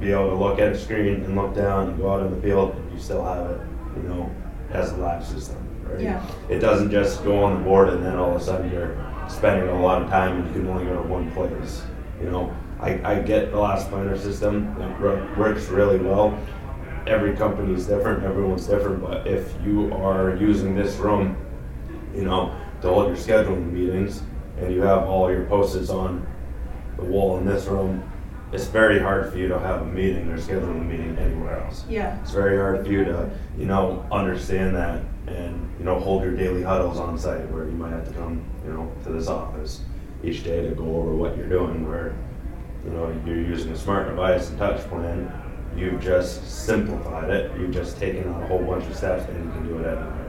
be 0.00 0.10
able 0.10 0.30
to 0.30 0.34
look 0.34 0.58
at 0.58 0.72
a 0.72 0.78
screen 0.78 1.22
and 1.22 1.36
look 1.36 1.54
down 1.54 1.90
and 1.90 1.98
go 1.98 2.12
out 2.12 2.26
in 2.26 2.34
the 2.34 2.40
field 2.42 2.74
and 2.74 2.92
you 2.92 2.98
still 2.98 3.24
have 3.24 3.50
it, 3.52 3.60
you 3.96 4.02
know, 4.08 4.34
as 4.70 4.90
a 4.92 4.96
live 4.96 5.24
system, 5.24 5.56
right? 5.84 6.00
Yeah. 6.00 6.24
It 6.48 6.58
doesn't 6.58 6.90
just 6.90 7.24
go 7.24 7.42
on 7.44 7.58
the 7.58 7.64
board 7.64 7.88
and 7.90 8.04
then 8.04 8.16
all 8.16 8.34
of 8.34 8.40
a 8.40 8.44
sudden 8.44 8.70
you're 8.70 8.96
spending 9.28 9.68
a 9.68 9.80
lot 9.82 10.02
of 10.02 10.08
time 10.10 10.38
and 10.40 10.46
you 10.48 10.52
can 10.60 10.68
only 10.70 10.84
go 10.84 11.00
to 11.02 11.08
one 11.08 11.30
place. 11.32 11.82
You 12.20 12.30
know, 12.30 12.54
I, 12.80 13.00
I 13.04 13.20
get 13.20 13.50
the 13.52 13.58
last 13.58 13.88
planner 13.88 14.16
system, 14.18 14.76
it 14.80 15.38
works 15.38 15.68
really 15.68 15.98
well. 15.98 16.38
Every 17.06 17.34
company 17.36 17.74
is 17.74 17.86
different, 17.86 18.22
everyone's 18.24 18.66
different, 18.66 19.02
but 19.02 19.26
if 19.26 19.52
you 19.64 19.92
are 19.94 20.36
using 20.36 20.74
this 20.74 20.96
room, 20.96 21.36
you 22.14 22.24
know, 22.24 22.54
to 22.80 22.88
hold 22.88 23.06
your 23.08 23.16
scheduling 23.16 23.72
meetings 23.72 24.22
and 24.58 24.72
you 24.72 24.82
have 24.82 25.04
all 25.04 25.30
your 25.30 25.44
post-its 25.46 25.90
on 25.90 26.26
the 26.96 27.04
wall 27.04 27.38
in 27.38 27.46
this 27.46 27.66
room, 27.66 28.02
it's 28.52 28.66
very 28.66 29.00
hard 29.00 29.32
for 29.32 29.38
you 29.38 29.48
to 29.48 29.58
have 29.58 29.80
a 29.82 29.84
meeting 29.86 30.28
or 30.30 30.38
schedule 30.40 30.70
a 30.70 30.74
meeting 30.74 31.16
anywhere 31.18 31.60
else 31.64 31.84
Yeah. 31.88 32.20
it's 32.20 32.32
very 32.32 32.58
hard 32.58 32.84
for 32.84 32.92
you 32.92 33.04
to, 33.04 33.30
you 33.56 33.64
know, 33.64 34.04
understand 34.12 34.76
that 34.76 35.00
and, 35.26 35.70
you 35.78 35.84
know, 35.84 35.98
hold 35.98 36.22
your 36.22 36.32
daily 36.32 36.62
huddles 36.62 36.98
on 36.98 37.18
site 37.18 37.48
where 37.50 37.64
you 37.64 37.72
might 37.72 37.90
have 37.90 38.06
to 38.08 38.14
come, 38.14 38.44
you 38.64 38.72
know, 38.72 38.92
to 39.04 39.12
this 39.12 39.28
office 39.28 39.82
each 40.24 40.44
day 40.44 40.68
to 40.68 40.74
go 40.74 40.84
over 40.96 41.14
what 41.14 41.36
you're 41.36 41.48
doing 41.48 41.88
where, 41.88 42.14
you 42.84 42.90
know, 42.90 43.14
you're 43.24 43.40
using 43.40 43.72
a 43.72 43.76
smart 43.76 44.08
device 44.08 44.50
and 44.50 44.58
touch 44.58 44.80
plan. 44.88 45.32
You've 45.76 46.00
just 46.00 46.66
simplified 46.66 47.30
it. 47.30 47.50
You've 47.58 47.72
just 47.72 47.98
taken 47.98 48.32
out 48.32 48.42
a 48.42 48.46
whole 48.46 48.62
bunch 48.62 48.84
of 48.84 48.96
steps 48.96 49.28
and 49.28 49.44
you 49.44 49.50
can 49.52 49.68
do 49.68 49.78
it 49.78 49.86
anywhere. 49.86 50.28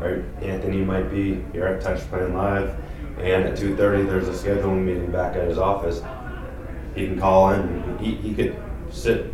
Right? 0.00 0.44
Anthony 0.44 0.78
might 0.78 1.10
be 1.10 1.42
here 1.52 1.66
at 1.66 1.80
Touch 1.80 2.00
Plan 2.08 2.34
Live 2.34 2.76
and 3.18 3.44
at 3.44 3.56
two 3.56 3.76
thirty 3.76 4.02
there's 4.02 4.28
a 4.28 4.32
scheduling 4.32 4.84
meeting 4.84 5.10
back 5.12 5.36
at 5.36 5.46
his 5.46 5.58
office. 5.58 6.02
He 6.94 7.06
can 7.06 7.18
call 7.18 7.52
in, 7.52 7.98
he, 7.98 8.16
he 8.16 8.34
could 8.34 8.60
sit 8.90 9.32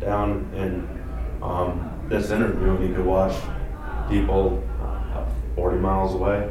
down 0.00 0.48
in 0.54 0.86
um, 1.42 1.90
this 2.08 2.30
interview 2.30 2.76
and 2.76 2.88
you 2.88 2.94
could 2.94 3.06
watch 3.06 3.34
people 4.08 4.62
uh, 4.82 5.24
40 5.54 5.78
miles 5.78 6.14
away 6.14 6.50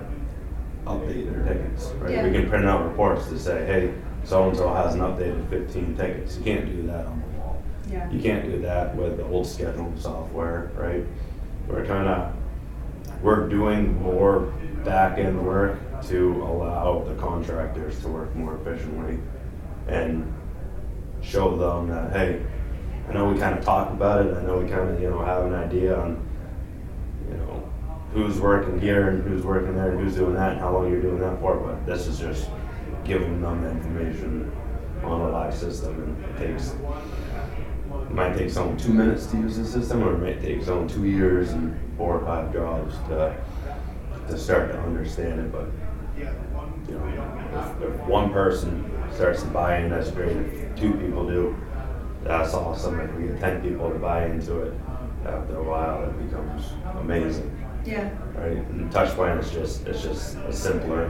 update 0.86 1.32
their 1.32 1.54
tickets. 1.54 1.88
Right? 1.98 2.12
Yeah. 2.12 2.24
We 2.26 2.32
can 2.32 2.50
print 2.50 2.66
out 2.66 2.86
reports 2.86 3.28
to 3.28 3.40
say, 3.40 3.66
hey, 3.66 3.94
so 4.24 4.50
and 4.50 4.58
so 4.58 4.74
has 4.74 4.96
an 4.96 5.02
updated 5.02 5.50
15 5.50 5.96
tickets. 5.96 6.38
You 6.38 6.44
can't 6.44 6.66
do 6.66 6.88
that 6.88 7.06
on 7.06 7.22
the 7.22 7.40
wall. 7.40 7.64
Yeah. 7.90 8.10
You 8.12 8.22
can't 8.22 8.46
do 8.46 8.60
that 8.62 8.96
with 8.96 9.18
the 9.18 9.24
old 9.26 9.46
scheduling 9.46 10.00
software, 10.00 10.72
right? 10.76 11.06
We're 11.68 11.86
kind 11.86 12.08
of 12.08 12.34
we're 13.22 13.48
doing 13.48 14.02
more 14.02 14.54
back 14.84 15.18
end 15.18 15.44
work 15.46 15.80
to 16.08 16.44
allow 16.44 17.04
the 17.08 17.16
contractors 17.16 18.00
to 18.02 18.08
work 18.08 18.34
more 18.36 18.56
efficiently 18.58 19.20
and 19.88 20.32
show 21.22 21.56
them 21.58 21.90
that 21.90 22.12
hey, 22.14 22.42
I 23.10 23.14
know 23.14 23.30
we 23.30 23.40
kind 23.40 23.58
of 23.58 23.64
talk 23.64 23.92
about 23.92 24.26
it. 24.26 24.36
I 24.36 24.42
know 24.44 24.60
we 24.60 24.70
kind 24.70 24.90
of 24.90 25.02
you 25.02 25.10
know 25.10 25.24
have 25.24 25.46
an 25.46 25.54
idea 25.54 25.98
on 25.98 26.27
you 27.30 27.38
know 27.38 27.70
who's 28.14 28.40
working 28.40 28.80
here 28.80 29.10
and 29.10 29.24
who's 29.24 29.44
working 29.44 29.76
there 29.76 29.92
and 29.92 30.00
who's 30.00 30.16
doing 30.16 30.34
that 30.34 30.54
and 30.54 30.60
how 30.62 30.74
long 30.74 30.92
you're 30.92 31.02
doing 31.02 31.20
that 31.20 31.40
for. 31.40 31.58
But 31.58 31.86
this 31.86 32.08
is 32.08 32.20
just 32.20 32.50
giving 33.04 33.42
them 33.42 33.64
the 33.64 33.70
information 33.70 34.52
on 35.04 35.22
a 35.22 35.30
live 35.30 35.54
system 35.54 35.94
and 36.04 36.26
it 36.26 36.48
takes 36.48 36.74
it 38.10 38.14
might 38.14 38.38
take 38.38 38.50
someone 38.50 38.78
two 38.78 38.94
minutes 38.94 39.26
to 39.28 39.38
use 39.38 39.58
the 39.58 39.66
system, 39.66 40.02
or 40.02 40.14
it 40.14 40.20
might 40.20 40.42
take 40.42 40.64
someone 40.64 40.88
two 40.88 41.06
years 41.06 41.52
and 41.52 41.78
four 41.98 42.20
or 42.20 42.26
five 42.26 42.54
jobs 42.54 42.96
to 43.10 43.36
to 44.30 44.38
start 44.38 44.72
to 44.72 44.80
understand 44.80 45.42
it. 45.42 45.52
But 45.52 45.68
you 46.18 46.94
know, 46.94 47.78
if, 47.82 47.82
if 47.82 48.08
one 48.08 48.32
person 48.32 48.90
starts 49.14 49.44
to 49.44 49.50
buy 49.50 49.80
in, 49.80 49.90
that's 49.90 50.12
great. 50.12 50.38
If 50.38 50.76
two 50.78 50.94
people 50.94 51.28
do, 51.28 51.56
that's 52.24 52.54
awesome. 52.54 53.00
If 53.00 53.14
we 53.16 53.28
get 53.28 53.40
ten 53.42 53.62
people 53.62 53.92
to 53.92 54.00
buy 54.00 54.26
into 54.26 54.62
it, 54.62 54.74
after 55.26 55.58
a 55.58 55.64
while, 55.64 56.04
it 56.04 56.30
becomes 56.30 56.64
amazing, 57.00 57.52
Yeah. 57.86 58.10
right? 58.38 58.58
And 58.58 58.92
touch 58.92 59.10
plan 59.10 59.38
is 59.40 59.52
just 59.52 59.88
it's 59.88 60.02
just 60.04 60.38
a 60.38 60.54
simpler, 60.54 61.10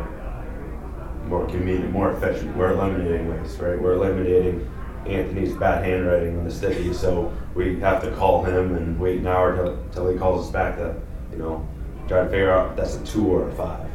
more 1.27 1.45
convenient, 1.45 1.91
more 1.91 2.11
efficient. 2.11 2.55
We're 2.55 2.71
eliminating 2.73 3.29
waste, 3.29 3.59
right? 3.59 3.79
We're 3.81 3.93
eliminating 3.93 4.67
Anthony's 5.05 5.53
bad 5.53 5.85
handwriting 5.85 6.37
on 6.39 6.45
the 6.45 6.51
sticky, 6.51 6.93
so 6.93 7.31
we 7.55 7.79
have 7.79 8.01
to 8.03 8.11
call 8.11 8.43
him 8.43 8.75
and 8.75 8.99
wait 8.99 9.19
an 9.19 9.27
hour 9.27 9.55
till, 9.55 9.77
till 9.91 10.09
he 10.11 10.17
calls 10.17 10.47
us 10.47 10.51
back 10.51 10.77
to, 10.77 10.95
you 11.31 11.37
know, 11.37 11.67
try 12.07 12.23
to 12.23 12.29
figure 12.29 12.51
out 12.51 12.71
if 12.71 12.77
that's 12.77 12.95
a 12.95 13.03
two 13.05 13.25
or 13.27 13.49
a 13.49 13.51
five. 13.55 13.89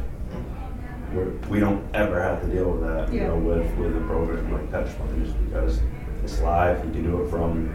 We're, 1.13 1.29
we 1.49 1.59
don't 1.59 1.83
ever 1.95 2.19
have 2.21 2.41
to 2.41 2.47
deal 2.47 2.71
with 2.71 2.81
that, 2.89 3.13
you 3.13 3.19
Yeah. 3.21 3.27
know, 3.27 3.37
with, 3.37 3.71
with 3.77 3.95
a 3.95 4.01
program 4.07 4.51
like 4.51 4.71
TouchPlan, 4.71 5.23
just 5.25 5.45
because 5.45 5.79
it's 6.23 6.41
live, 6.41 6.83
you 6.85 6.91
can 6.91 7.03
do 7.03 7.23
it 7.23 7.29
from 7.29 7.69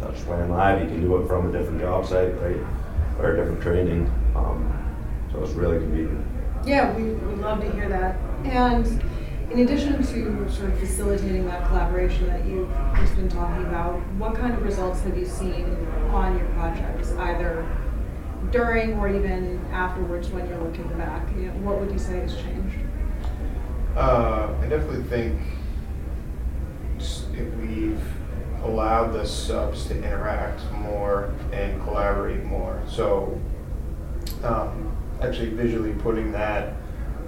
TouchPlan 0.00 0.48
Live, 0.48 0.82
you 0.82 0.88
can 0.88 1.00
do 1.02 1.16
it 1.18 1.26
from 1.26 1.48
a 1.48 1.52
different 1.52 1.80
job 1.80 2.06
site, 2.06 2.32
right? 2.40 2.56
Or 3.18 3.34
a 3.34 3.36
different 3.36 3.62
training, 3.62 4.10
um, 4.34 4.72
so 5.30 5.42
it's 5.42 5.52
really 5.52 5.78
convenient. 5.78 6.26
Yeah, 6.64 6.94
we 6.96 7.10
would 7.12 7.38
love 7.38 7.60
to 7.60 7.70
hear 7.72 7.88
that. 7.88 8.16
And 8.44 8.86
in 9.50 9.60
addition 9.60 9.98
to 9.98 10.50
sort 10.50 10.70
of 10.70 10.78
facilitating 10.78 11.44
that 11.46 11.66
collaboration 11.68 12.26
that 12.28 12.44
you've 12.46 12.70
just 12.96 13.14
been 13.16 13.28
talking 13.28 13.66
about, 13.66 14.00
what 14.16 14.34
kind 14.34 14.54
of 14.54 14.62
results 14.62 15.02
have 15.02 15.18
you 15.18 15.26
seen 15.26 15.64
on 16.12 16.38
your 16.38 16.46
projects, 16.50 17.12
either 17.12 17.66
during 18.50 18.94
or 18.98 19.08
even 19.08 19.60
afterwards 19.72 20.30
when 20.30 20.48
you're 20.48 20.62
looking 20.62 20.88
back? 20.96 21.28
You 21.36 21.48
know, 21.48 21.52
what 21.60 21.78
would 21.80 21.90
you 21.90 21.98
say 21.98 22.20
has 22.20 22.34
changed? 22.36 22.78
Uh, 23.96 24.54
I 24.60 24.66
definitely 24.66 25.02
think 25.04 25.40
if 26.98 27.54
we've 27.56 28.00
allowed 28.62 29.12
the 29.12 29.26
subs 29.26 29.86
to 29.86 29.96
interact 29.96 30.60
more 30.72 31.32
and 31.52 31.82
collaborate 31.82 32.44
more. 32.44 32.82
So, 32.88 33.40
um, 34.44 34.96
actually 35.20 35.50
visually 35.50 35.92
putting 35.92 36.32
that 36.32 36.74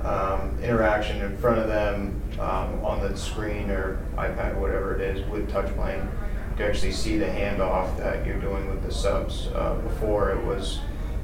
um, 0.02 0.58
interaction 0.62 1.20
in 1.22 1.36
front 1.36 1.58
of 1.58 1.68
them 1.68 2.20
um, 2.40 2.84
on 2.84 3.00
the 3.00 3.16
screen 3.16 3.70
or 3.70 4.04
iPad, 4.16 4.58
whatever 4.58 4.94
it 4.94 5.00
is, 5.00 5.28
with 5.28 5.50
touchplan, 5.50 6.08
to 6.56 6.66
actually 6.66 6.92
see 6.92 7.18
the 7.18 7.26
handoff 7.26 7.96
that 7.98 8.26
you're 8.26 8.40
doing 8.40 8.68
with 8.68 8.82
the 8.82 8.92
subs. 8.92 9.48
Uh, 9.54 9.74
before 9.82 10.30
it 10.30 10.44
was, 10.44 10.80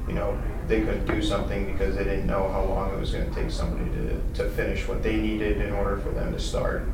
you 0.07 0.13
know, 0.13 0.39
they 0.67 0.81
couldn't 0.81 1.05
do 1.05 1.21
something 1.21 1.71
because 1.71 1.95
they 1.95 2.03
didn't 2.03 2.27
know 2.27 2.47
how 2.49 2.63
long 2.63 2.93
it 2.93 2.99
was 2.99 3.11
going 3.11 3.27
to 3.27 3.35
take 3.35 3.51
somebody 3.51 3.89
to, 3.91 4.21
to 4.35 4.49
finish 4.51 4.87
what 4.87 5.03
they 5.03 5.17
needed 5.17 5.59
in 5.61 5.73
order 5.73 5.97
for 5.97 6.11
them 6.11 6.31
to 6.31 6.39
start. 6.39 6.87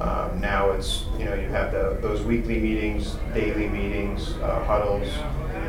Um, 0.00 0.40
now 0.40 0.70
it's, 0.70 1.04
you 1.18 1.26
know, 1.26 1.34
you 1.34 1.48
have 1.48 1.72
the, 1.72 1.98
those 2.00 2.22
weekly 2.22 2.58
meetings, 2.58 3.16
daily 3.34 3.68
meetings, 3.68 4.32
uh, 4.38 4.64
huddles, 4.64 5.06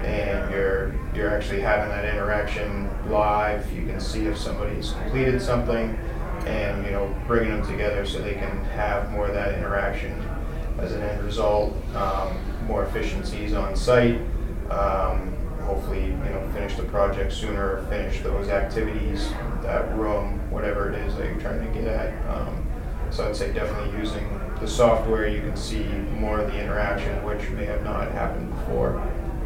and 0.06 0.50
you're, 0.52 0.96
you're 1.14 1.36
actually 1.36 1.60
having 1.60 1.90
that 1.90 2.06
interaction 2.06 2.90
live. 3.10 3.70
You 3.74 3.86
can 3.86 4.00
see 4.00 4.26
if 4.28 4.38
somebody's 4.38 4.94
completed 4.94 5.42
something 5.42 5.98
and, 6.46 6.86
you 6.86 6.92
know, 6.92 7.14
bringing 7.28 7.58
them 7.58 7.68
together 7.68 8.06
so 8.06 8.20
they 8.20 8.36
can 8.36 8.64
have 8.66 9.12
more 9.12 9.28
of 9.28 9.34
that 9.34 9.58
interaction 9.58 10.14
as 10.80 10.94
an 10.94 11.02
end 11.02 11.24
result, 11.24 11.76
um, 11.96 12.38
more 12.66 12.86
efficiencies 12.86 13.54
on 13.54 13.76
site. 13.76 14.22
Um, 14.70 15.36
hopefully, 15.66 16.06
you 16.06 16.12
know, 16.12 16.50
finish 16.54 16.76
the 16.76 16.84
project 16.84 17.34
sooner, 17.34 17.86
finish 17.90 18.22
those 18.22 18.48
activities, 18.48 19.30
that 19.62 19.94
room, 19.98 20.40
whatever 20.50 20.90
it 20.92 20.96
is 21.06 21.16
that 21.18 21.26
you're 21.26 21.40
trying 21.40 21.60
to 21.66 21.80
get 21.80 21.88
at. 21.88 22.30
Um, 22.30 22.66
so 23.12 23.28
I'd 23.28 23.36
say 23.36 23.52
definitely 23.54 23.98
using 24.00 24.40
the 24.60 24.68
software, 24.68 25.28
you 25.28 25.42
can 25.42 25.58
see 25.58 25.84
more 26.18 26.40
of 26.40 26.52
the 26.52 26.60
interaction, 26.60 27.24
which 27.26 27.50
may 27.50 27.66
have 27.66 27.84
not 27.84 28.12
happened 28.12 28.50
before, 28.52 29.00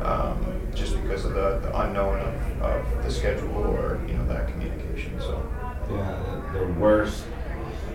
um, 0.04 0.62
just 0.74 1.02
because 1.02 1.26
of 1.26 1.34
the, 1.34 1.60
the 1.60 1.82
unknown 1.82 2.20
of, 2.20 2.62
of 2.62 3.04
the 3.04 3.10
schedule 3.10 3.56
or, 3.56 4.00
you 4.08 4.14
know, 4.14 4.28
that 4.28 4.48
communication, 4.50 5.20
so. 5.20 5.42
Yeah, 5.90 6.42
the, 6.54 6.66
worst, 6.80 7.24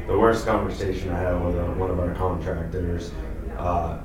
the 0.06 0.18
worst 0.18 0.46
conversation 0.46 1.10
I 1.10 1.18
had 1.18 1.44
with 1.44 1.56
uh, 1.56 1.64
one 1.74 1.90
of 1.90 1.98
our 1.98 2.14
contractors 2.14 3.12
uh, 3.58 3.98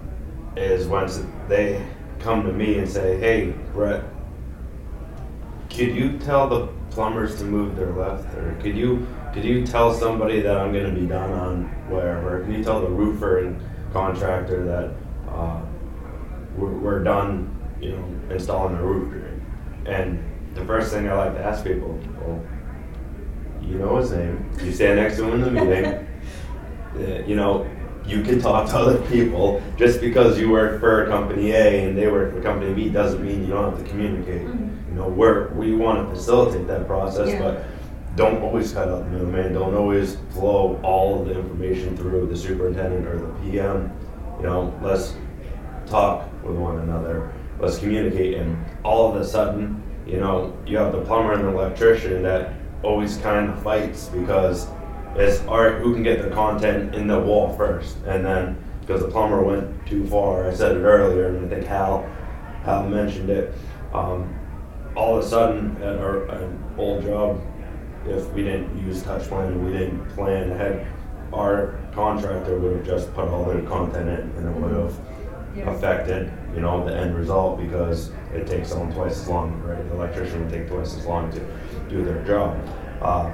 is 0.57 0.87
when 0.87 1.07
they 1.47 1.85
come 2.19 2.43
to 2.43 2.51
me 2.51 2.79
and 2.79 2.89
say, 2.89 3.17
"Hey, 3.19 3.53
Brett, 3.73 4.03
could 5.69 5.95
you 5.95 6.17
tell 6.19 6.47
the 6.47 6.67
plumbers 6.89 7.37
to 7.37 7.43
move 7.43 7.75
their 7.75 7.91
left, 7.91 8.33
or 8.35 8.57
could 8.61 8.75
you 8.75 9.05
could 9.35 9.43
you 9.43 9.67
tell 9.67 9.93
somebody 9.93 10.39
that 10.39 10.55
I'm 10.57 10.71
going 10.71 10.85
to 10.95 10.97
be 10.99 11.05
done 11.05 11.29
on 11.33 11.63
wherever? 11.89 12.39
Can 12.41 12.53
you 12.53 12.63
tell 12.63 12.79
the 12.79 12.87
roofer 12.87 13.39
and 13.39 13.61
contractor 13.91 14.63
that 14.65 15.31
uh, 15.31 15.61
we're, 16.55 16.71
we're 16.71 17.03
done, 17.03 17.53
you 17.81 17.91
know, 17.91 18.33
installing 18.33 18.77
the 18.77 18.81
roof?" 18.81 19.13
And 19.85 20.23
the 20.55 20.63
first 20.63 20.93
thing 20.93 21.09
I 21.09 21.13
like 21.13 21.33
to 21.33 21.43
ask 21.43 21.65
people, 21.65 21.99
well, 22.21 22.41
you 23.61 23.77
know 23.77 23.97
his 23.97 24.11
name. 24.11 24.49
You 24.63 24.71
stand 24.71 25.01
next 25.01 25.17
to 25.17 25.25
him 25.27 25.33
in 25.33 25.41
the 25.41 25.51
meeting. 25.51 26.07
Uh, 26.95 27.21
you 27.27 27.35
know, 27.35 27.69
you 28.05 28.21
can 28.21 28.39
talk 28.39 28.69
to 28.69 28.77
other 28.77 28.97
people. 29.09 29.61
Just 29.75 29.99
because 29.99 30.39
you 30.39 30.49
work 30.49 30.79
for 30.79 31.05
company 31.07 31.51
A 31.51 31.83
and 31.85 31.97
they 31.97 32.07
work 32.07 32.33
for 32.33 32.41
company 32.41 32.73
B 32.73 32.87
doesn't 32.87 33.21
mean 33.21 33.41
you 33.41 33.47
don't 33.47 33.69
have 33.75 33.83
to 33.83 33.89
communicate. 33.89 34.43
Mhm. 34.47 34.69
You 34.87 34.95
know, 34.95 35.09
we're, 35.09 35.49
we 35.55 35.75
want 35.75 36.07
to 36.07 36.15
facilitate 36.15 36.67
that 36.67 36.87
process, 36.87 37.27
Yeah. 37.31 37.39
but 37.41 37.65
don't 38.15 38.41
always 38.41 38.71
cut 38.71 38.87
out 38.87 39.11
the. 39.11 39.53
Don't 39.53 39.75
always 39.75 40.17
flow 40.31 40.79
all 40.83 41.21
of 41.21 41.27
the 41.27 41.37
information 41.37 41.97
through 41.97 42.27
the 42.27 42.37
superintendent 42.37 43.05
or 43.07 43.17
the 43.17 43.33
PM. 43.41 43.91
You 44.37 44.43
know, 44.43 44.79
let's 44.81 45.15
talk 45.85 46.31
with 46.43 46.55
one 46.55 46.79
another. 46.79 47.33
Let's 47.59 47.77
communicate. 47.77 48.35
And 48.35 48.63
all 48.83 49.13
of 49.13 49.19
a 49.19 49.25
sudden, 49.25 49.83
you 50.05 50.19
know, 50.19 50.57
you 50.65 50.77
have 50.77 50.91
the 50.91 51.01
plumber 51.01 51.33
and 51.33 51.43
the 51.43 51.49
electrician 51.49 52.23
that 52.23 52.53
always 52.83 53.17
kind 53.17 53.49
of 53.49 53.61
fights 53.63 54.07
because 54.09 54.67
it's 55.15 55.41
right, 55.41 55.81
who 55.81 55.93
can 55.93 56.03
get 56.03 56.21
the 56.21 56.29
content 56.29 56.95
in 56.95 57.07
the 57.07 57.19
wall 57.19 57.53
first? 57.55 57.97
And 58.05 58.25
then 58.25 58.57
because 58.81 59.01
the 59.01 59.07
plumber 59.07 59.41
went 59.43 59.87
too 59.87 60.05
far, 60.05 60.47
I 60.47 60.53
said 60.53 60.77
it 60.77 60.81
earlier, 60.81 61.29
and 61.29 61.45
I 61.45 61.49
think 61.49 61.65
Hal, 61.65 62.07
Hal 62.63 62.87
mentioned 62.87 63.29
it. 63.29 63.53
Um, 63.93 64.39
all 64.95 65.17
of 65.17 65.25
a 65.25 65.27
sudden, 65.27 65.75
at 65.81 65.97
our, 65.97 66.25
an 66.25 66.63
old 66.77 67.03
job, 67.03 67.41
if 68.07 68.31
we 68.33 68.43
didn't 68.43 68.77
use 68.85 69.01
touch 69.03 69.23
plan 69.23 69.51
and 69.51 69.65
we 69.65 69.71
didn't 69.71 70.05
plan 70.09 70.51
ahead, 70.51 70.87
our 71.33 71.79
contractor 71.93 72.57
would 72.59 72.77
have 72.77 72.85
just 72.85 73.13
put 73.13 73.27
all 73.27 73.45
their 73.45 73.61
content 73.63 74.07
in 74.09 74.19
and 74.37 74.47
it 74.47 74.61
would 74.61 74.71
have 74.71 74.93
Yeah. 75.55 75.69
affected, 75.71 76.29
you 76.53 76.61
know, 76.61 76.85
the 76.85 76.93
end 76.95 77.15
result 77.15 77.59
because 77.59 78.11
it 78.33 78.45
takes 78.45 78.69
someone 78.69 78.91
twice 78.93 79.21
as 79.21 79.29
long, 79.29 79.61
right? 79.65 79.87
The 79.89 79.95
electrician 79.95 80.41
would 80.41 80.51
take 80.51 80.67
twice 80.69 80.97
as 80.97 81.05
long 81.05 81.31
to 81.31 81.39
do 81.89 82.03
their 82.03 82.21
job. 82.23 82.55
Uh, 83.01 83.29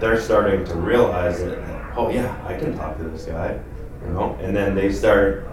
they're 0.00 0.20
starting 0.20 0.64
to 0.64 0.74
realize 0.76 1.40
that, 1.42 1.58
oh 1.96 2.10
yeah, 2.10 2.32
I 2.46 2.54
can 2.54 2.76
talk 2.76 2.96
to 2.98 3.04
this 3.04 3.24
guy, 3.24 3.58
you 4.06 4.12
know, 4.12 4.36
and 4.40 4.56
then 4.56 4.74
they 4.76 4.92
start 4.92 5.48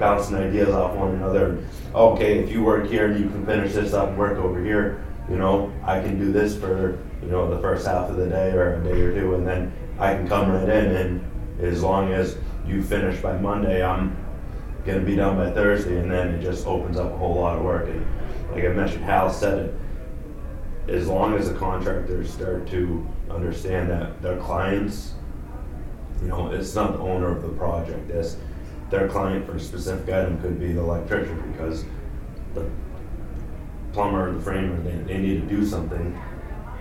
bouncing 0.00 0.36
ideas 0.36 0.70
off 0.70 0.94
one 0.96 1.10
another. 1.16 1.58
Okay, 1.94 2.38
if 2.38 2.50
you 2.50 2.64
work 2.64 2.86
here 2.86 3.06
and 3.06 3.20
you 3.20 3.28
can 3.28 3.44
finish 3.46 3.74
this 3.74 3.92
up 3.92 4.08
and 4.08 4.18
work 4.18 4.38
over 4.38 4.62
here, 4.62 5.04
you 5.30 5.36
know, 5.36 5.70
I 5.84 6.00
can 6.00 6.18
do 6.18 6.32
this 6.32 6.56
for, 6.56 6.98
you 7.24 7.30
know, 7.30 7.48
the 7.52 7.60
first 7.60 7.86
half 7.86 8.10
of 8.10 8.16
the 8.16 8.26
day 8.26 8.52
or 8.52 8.74
a 8.74 8.84
day 8.84 9.00
or 9.00 9.14
two, 9.14 9.34
and 9.34 9.46
then 9.46 9.72
I 9.98 10.14
can 10.14 10.28
come 10.28 10.50
right 10.50 10.68
in 10.68 10.96
and 10.96 11.30
as 11.60 11.82
long 11.82 12.12
as 12.12 12.36
you 12.66 12.82
finish 12.82 13.20
by 13.20 13.38
Monday, 13.38 13.84
I'm 13.84 14.16
gonna 14.84 15.00
be 15.00 15.16
done 15.16 15.36
by 15.36 15.50
Thursday, 15.50 15.98
and 15.98 16.10
then 16.10 16.28
it 16.28 16.42
just 16.42 16.66
opens 16.66 16.98
up 16.98 17.12
a 17.12 17.16
whole 17.16 17.36
lot 17.36 17.56
of 17.56 17.64
work. 17.64 17.88
And 17.88 18.04
like 18.52 18.64
I 18.64 18.68
mentioned, 18.68 19.04
Hal 19.04 19.32
said 19.32 19.58
it. 19.58 19.74
As 20.88 21.08
long 21.08 21.34
as 21.34 21.50
the 21.50 21.58
contractors 21.58 22.30
start 22.30 22.66
to 22.68 23.06
understand 23.30 23.88
that 23.90 24.20
their 24.20 24.36
clients, 24.36 25.14
you 26.20 26.28
know, 26.28 26.50
it's 26.50 26.74
not 26.74 26.92
the 26.92 26.98
owner 26.98 27.34
of 27.34 27.42
the 27.42 27.48
project. 27.48 28.10
It's 28.10 28.36
their 28.90 29.08
client 29.08 29.46
for 29.46 29.56
a 29.56 29.60
specific 29.60 30.12
item 30.14 30.40
could 30.42 30.60
be 30.60 30.72
the 30.72 30.80
electrician 30.80 31.40
because 31.52 31.84
the 32.52 32.68
plumber 33.92 34.32
the 34.32 34.40
framer 34.40 34.76
they, 34.82 35.14
they 35.14 35.18
need 35.18 35.40
to 35.40 35.46
do 35.46 35.64
something 35.64 36.20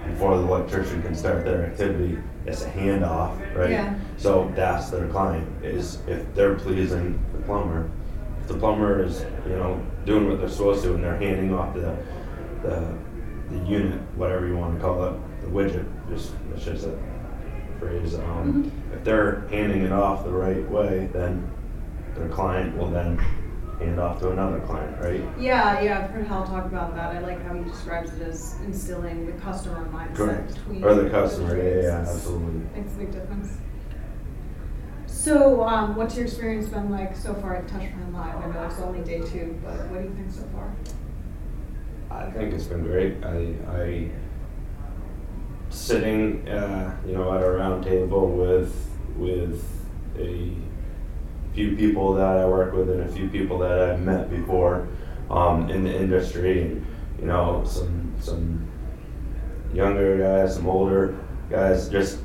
before 0.07 0.37
the 0.37 0.43
electrician 0.43 1.01
can 1.01 1.15
start 1.15 1.45
their 1.45 1.65
activity. 1.65 2.17
It's 2.45 2.63
a 2.63 2.69
handoff, 2.69 3.55
right? 3.55 3.71
Yeah. 3.71 3.95
So 4.17 4.51
that's 4.55 4.89
their 4.89 5.07
client 5.07 5.47
is 5.63 5.99
if 6.07 6.33
they're 6.35 6.55
pleasing 6.55 7.23
the 7.33 7.41
plumber. 7.43 7.89
If 8.41 8.47
the 8.49 8.55
plumber 8.55 9.03
is, 9.03 9.25
you 9.45 9.55
know, 9.55 9.81
doing 10.05 10.27
what 10.29 10.39
they're 10.39 10.49
supposed 10.49 10.83
to 10.83 10.95
and 10.95 11.03
they're 11.03 11.17
handing 11.17 11.53
off 11.53 11.73
the 11.73 11.95
the, 12.63 12.97
the 13.49 13.57
unit, 13.65 13.99
whatever 14.15 14.47
you 14.47 14.57
want 14.57 14.75
to 14.75 14.81
call 14.81 15.03
it, 15.05 15.13
the 15.41 15.47
widget, 15.47 15.85
just 16.09 16.33
it's 16.53 16.65
just 16.65 16.85
a 16.85 16.97
phrase. 17.79 18.15
Um, 18.15 18.71
If 18.93 19.03
they're 19.03 19.47
handing 19.49 19.83
it 19.83 19.91
off 19.91 20.23
the 20.23 20.31
right 20.31 20.67
way, 20.69 21.09
then 21.13 21.49
their 22.15 22.29
client 22.29 22.77
will 22.77 22.89
then 22.89 23.19
hand 23.79 23.99
off 23.99 24.19
to 24.19 24.31
another 24.31 24.59
client, 24.62 24.99
right? 25.01 25.23
Yeah, 25.39 25.81
yeah, 25.81 26.03
I've 26.03 26.09
heard 26.12 26.27
Hal 26.27 26.45
talk 26.45 26.65
about 26.65 26.95
that. 26.95 27.15
I 27.15 27.19
like 27.19 27.43
how 27.45 27.53
he 27.53 27.63
describes 27.63 28.13
it 28.13 28.21
as 28.21 28.57
instilling 28.65 29.25
the 29.25 29.33
customer 29.33 29.86
mindset 29.91 30.15
Correct. 30.15 30.55
between. 30.55 30.83
Or 30.83 30.93
the 30.93 31.09
customer, 31.09 31.57
yeah, 31.57 31.81
yeah, 31.81 31.97
absolutely. 31.99 32.81
Makes 32.81 32.93
a 32.93 32.95
big 32.95 33.12
difference. 33.12 33.57
So, 35.07 35.63
um, 35.63 35.95
what's 35.95 36.15
your 36.15 36.25
experience 36.25 36.67
been 36.67 36.91
like 36.91 37.15
so 37.15 37.33
far 37.36 37.55
at 37.55 37.67
TouchPlan 37.67 38.13
Live? 38.13 38.36
I 38.36 38.47
know 38.47 38.63
it's 38.65 38.79
only 38.79 39.01
day 39.03 39.19
two, 39.19 39.57
but 39.63 39.89
what 39.89 40.01
do 40.01 40.07
you 40.09 40.15
think 40.15 40.31
so 40.31 40.43
far? 40.51 40.75
I, 42.12 42.29
think 42.29 42.53
it's 42.53 42.65
been 42.65 42.83
great. 42.83 43.23
I, 43.23 43.55
I 43.71 44.12
sitting, 45.69 46.47
uh, 46.47 46.97
you 47.05 47.13
know, 47.13 47.33
at 47.33 47.41
a 47.41 47.49
round 47.49 47.83
table 47.83 48.27
with 48.27 48.75
with 49.15 49.65
a 50.17 50.51
few 51.53 51.75
people 51.75 52.13
that 52.13 52.37
I 52.37 52.45
work 52.45 52.73
with 52.73 52.89
and 52.89 53.01
a 53.01 53.11
few 53.11 53.29
people 53.29 53.59
that 53.59 53.79
I've 53.79 54.01
met 54.01 54.29
before 54.29 54.87
um, 55.29 55.69
in 55.69 55.83
the 55.83 55.95
industry, 55.95 56.61
and 56.61 56.85
you 57.19 57.25
know, 57.25 57.63
some 57.65 58.13
some 58.19 58.67
younger 59.73 60.17
guys, 60.17 60.55
some 60.55 60.67
older 60.67 61.17
guys, 61.49 61.89
just 61.89 62.19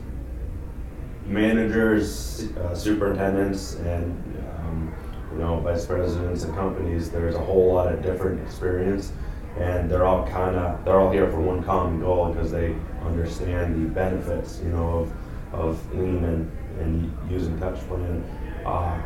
managers, 1.27 2.49
uh, 2.57 2.75
superintendents, 2.75 3.77
and 3.77 4.13
um, 4.59 4.95
you 5.33 5.39
know, 5.39 5.61
vice 5.61 5.87
presidents 5.87 6.45
and 6.45 6.55
companies. 6.55 7.11
There's 7.11 7.35
a 7.35 7.41
whole 7.41 7.75
lot 7.75 7.93
of 7.93 8.03
different 8.03 8.41
experience, 8.43 9.13
and 9.59 9.91
they're 9.91 10.07
all 10.07 10.27
kind 10.27 10.57
of 10.57 10.85
they're 10.85 10.99
all 10.99 11.13
here 11.13 11.31
for 11.31 11.41
one 11.41 11.63
common 11.63 12.01
goal 12.01 12.33
because 12.33 12.51
they 12.51 12.75
understand 13.05 13.75
the 13.75 13.91
benefits, 13.91 14.61
you 14.63 14.71
know, 14.71 14.99
of 15.01 15.13
of 15.53 15.95
lean 15.95 16.25
and, 16.25 16.51
and 16.81 17.31
using 17.31 17.59
touch 17.59 17.79
plan. 17.89 18.23
Uh, 18.67 19.01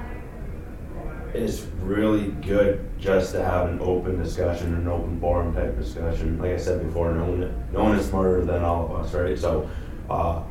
it's 1.35 1.63
really 1.81 2.29
good 2.43 2.89
just 2.99 3.33
to 3.33 3.43
have 3.43 3.69
an 3.69 3.81
open 3.81 4.23
discussion, 4.23 4.75
an 4.75 4.89
open 4.89 5.19
forum 5.21 5.55
type 5.55 5.77
discussion. 5.79 6.39
Like 6.39 6.53
I 6.53 6.57
said 6.57 6.85
before, 6.87 7.13
no 7.13 7.25
one, 7.25 7.67
no 7.73 7.85
one 7.85 7.97
is 7.97 8.07
smarter 8.07 8.45
than 8.45 8.63
all 8.63 8.85
of 8.85 8.93
us, 8.93 9.15
right? 9.15 9.39
So, 9.39 9.69
uh, 10.11 10.43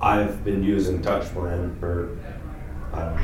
I've 0.00 0.42
been 0.44 0.62
using 0.62 1.02
TouchPlan 1.02 1.78
for, 1.78 2.16
know, 2.94 3.18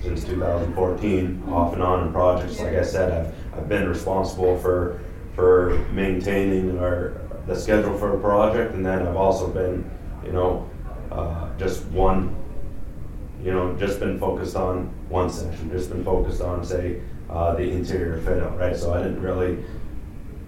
since 0.00 0.24
2014, 0.24 1.44
off 1.48 1.72
and 1.72 1.82
on 1.82 2.06
in 2.06 2.12
projects. 2.12 2.60
Like 2.60 2.76
I 2.76 2.82
said, 2.82 3.10
I've, 3.10 3.58
I've 3.58 3.68
been 3.68 3.88
responsible 3.88 4.56
for, 4.58 5.00
for 5.34 5.78
maintaining 5.92 6.78
our, 6.78 7.20
the 7.48 7.58
schedule 7.58 7.98
for 7.98 8.16
a 8.16 8.20
project, 8.20 8.74
and 8.74 8.86
then 8.86 9.06
I've 9.06 9.16
also 9.16 9.48
been, 9.48 9.90
you 10.24 10.30
know, 10.30 10.70
uh, 11.10 11.56
just 11.58 11.84
one 11.86 12.36
you 13.42 13.50
know, 13.50 13.74
just 13.76 13.98
been 13.98 14.18
focused 14.18 14.56
on 14.56 14.86
one 15.08 15.30
section, 15.30 15.70
just 15.70 15.90
been 15.90 16.04
focused 16.04 16.40
on, 16.40 16.64
say, 16.64 17.00
uh, 17.28 17.54
the 17.54 17.68
interior 17.68 18.20
fit 18.22 18.42
out, 18.42 18.58
right? 18.58 18.76
So 18.76 18.92
I 18.94 19.02
didn't 19.02 19.20
really 19.20 19.64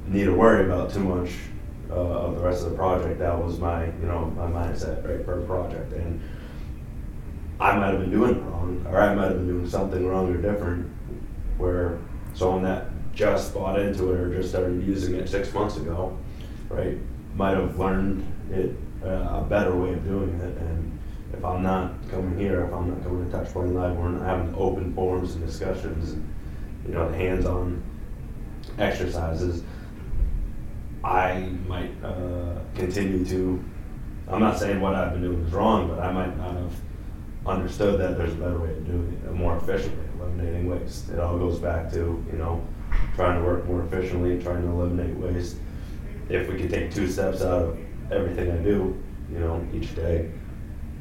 need 0.06 0.24
to 0.24 0.34
worry 0.34 0.64
about 0.64 0.92
too 0.92 1.00
much 1.00 1.30
uh, 1.90 1.94
of 1.94 2.36
the 2.36 2.42
rest 2.42 2.64
of 2.64 2.70
the 2.70 2.76
project. 2.76 3.18
That 3.18 3.36
was 3.36 3.58
my, 3.58 3.86
you 3.86 4.06
know, 4.06 4.26
my 4.36 4.46
mindset, 4.46 5.06
right, 5.08 5.24
for 5.24 5.40
a 5.40 5.46
project. 5.46 5.92
And 5.92 6.20
I 7.58 7.76
might 7.76 7.90
have 7.90 8.00
been 8.00 8.10
doing 8.10 8.36
it 8.36 8.42
wrong, 8.42 8.86
or 8.88 9.00
I 9.00 9.14
might 9.14 9.24
have 9.24 9.36
been 9.36 9.48
doing 9.48 9.68
something 9.68 10.06
wrong 10.06 10.32
or 10.32 10.36
different, 10.36 10.90
where 11.58 11.98
someone 12.34 12.62
that 12.62 12.88
just 13.14 13.54
bought 13.54 13.78
into 13.78 14.12
it 14.12 14.20
or 14.20 14.34
just 14.34 14.50
started 14.50 14.84
using 14.84 15.14
it 15.14 15.28
six 15.28 15.52
months 15.52 15.76
ago, 15.76 16.16
right, 16.68 16.98
might 17.34 17.56
have 17.56 17.78
learned 17.78 18.26
it 18.50 18.76
uh, 19.04 19.40
a 19.40 19.46
better 19.48 19.74
way 19.74 19.92
of 19.92 20.04
doing 20.04 20.30
it. 20.40 20.56
And 20.58 20.93
if 21.36 21.44
I'm 21.44 21.62
not 21.62 21.92
coming 22.10 22.38
here, 22.38 22.64
if 22.64 22.72
I'm 22.72 22.88
not 22.90 23.02
coming 23.02 23.30
to 23.30 23.36
TouchPlan 23.36 23.74
Live, 23.74 23.96
we're 23.96 24.08
not 24.10 24.22
having 24.22 24.54
open 24.56 24.94
forums 24.94 25.34
and 25.34 25.46
discussions, 25.46 26.12
and 26.12 26.34
you 26.86 26.94
know, 26.94 27.08
hands-on 27.08 27.82
exercises. 28.78 29.62
I 31.02 31.40
might 31.66 31.92
uh, 32.02 32.60
continue 32.74 33.24
to. 33.26 33.62
I'm 34.28 34.40
not 34.40 34.58
saying 34.58 34.80
what 34.80 34.94
I've 34.94 35.12
been 35.12 35.22
doing 35.22 35.44
is 35.44 35.52
wrong, 35.52 35.88
but 35.88 35.98
I 35.98 36.10
might 36.12 36.36
not 36.38 36.54
have 36.54 36.72
understood 37.46 38.00
that 38.00 38.16
there's 38.16 38.32
a 38.32 38.36
better 38.36 38.58
way 38.58 38.70
of 38.70 38.86
doing 38.86 39.20
it, 39.22 39.28
a 39.28 39.32
more 39.32 39.56
efficient 39.58 39.98
way, 39.98 40.04
eliminating 40.18 40.68
waste. 40.68 41.10
It 41.10 41.18
all 41.18 41.38
goes 41.38 41.58
back 41.58 41.90
to 41.92 42.24
you 42.30 42.38
know, 42.38 42.66
trying 43.16 43.38
to 43.38 43.46
work 43.46 43.66
more 43.66 43.84
efficiently, 43.84 44.42
trying 44.42 44.62
to 44.62 44.68
eliminate 44.68 45.14
waste. 45.16 45.56
If 46.30 46.48
we 46.48 46.56
could 46.58 46.70
take 46.70 46.94
two 46.94 47.06
steps 47.06 47.42
out 47.42 47.62
of 47.62 47.78
everything 48.10 48.50
I 48.50 48.56
do, 48.56 49.02
you 49.30 49.40
know, 49.40 49.66
each 49.74 49.94
day, 49.94 50.30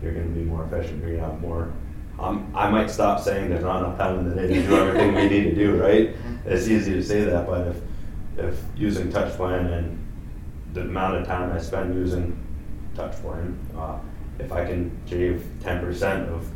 you're 0.03 0.13
gonna 0.13 0.25
be 0.27 0.41
more 0.43 0.65
efficient, 0.65 1.01
you're 1.01 1.15
gonna 1.17 1.31
have 1.31 1.41
more. 1.41 1.71
Um, 2.19 2.51
I 2.53 2.69
might 2.69 2.91
stop 2.91 3.19
saying 3.21 3.49
there's 3.49 3.63
not 3.63 3.79
enough 3.83 3.97
time 3.97 4.19
in 4.19 4.29
the 4.29 4.35
day 4.35 4.47
to 4.47 4.67
do 4.67 4.75
everything 4.75 5.15
we 5.15 5.29
need 5.29 5.43
to 5.45 5.55
do, 5.55 5.81
right? 5.81 6.15
It's 6.45 6.67
easy 6.67 6.93
to 6.93 7.03
say 7.03 7.23
that, 7.23 7.47
but 7.47 7.67
if, 7.67 7.77
if 8.37 8.63
using 8.75 9.11
touch 9.11 9.33
plan 9.35 9.65
and 9.67 9.99
the 10.73 10.81
amount 10.81 11.15
of 11.15 11.25
time 11.27 11.51
I 11.51 11.59
spend 11.59 11.95
using 11.95 12.37
touch 12.95 13.13
plan, 13.21 13.57
uh, 13.75 13.97
if 14.39 14.51
I 14.51 14.65
can 14.65 14.91
shave 15.07 15.43
ten 15.61 15.79
percent 15.79 16.29
of 16.29 16.47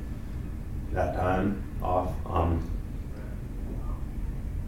that 0.92 1.16
time 1.16 1.64
off, 1.82 2.12
um, 2.26 2.62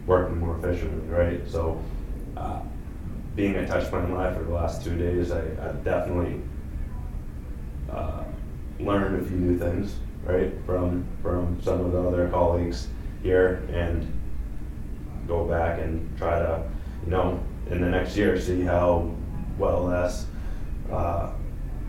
working 0.06 0.38
more 0.38 0.56
efficiently, 0.58 1.08
right? 1.08 1.40
So, 1.48 1.82
uh, 2.36 2.60
being 3.36 3.54
at 3.56 3.68
Touch 3.68 3.84
Plan 3.90 4.12
Live 4.14 4.36
for 4.36 4.42
the 4.42 4.52
last 4.52 4.82
two 4.84 4.96
days, 4.96 5.30
I, 5.30 5.40
I 5.40 5.72
definitely, 5.84 6.40
uh, 7.90 8.24
learned 8.84 9.20
a 9.20 9.24
few 9.24 9.36
new 9.36 9.58
things, 9.58 9.96
right, 10.24 10.52
from, 10.66 11.06
from 11.22 11.60
some 11.62 11.80
of 11.80 11.92
the 11.92 12.02
other 12.02 12.28
colleagues 12.28 12.88
here 13.22 13.62
and 13.72 14.10
go 15.26 15.44
back 15.44 15.78
and 15.80 16.16
try 16.18 16.38
to, 16.38 16.62
you 17.04 17.10
know, 17.10 17.42
in 17.70 17.80
the 17.80 17.88
next 17.88 18.16
year, 18.16 18.40
see 18.40 18.62
how 18.62 19.14
well 19.58 19.86
that's, 19.86 20.26
uh, 20.90 21.30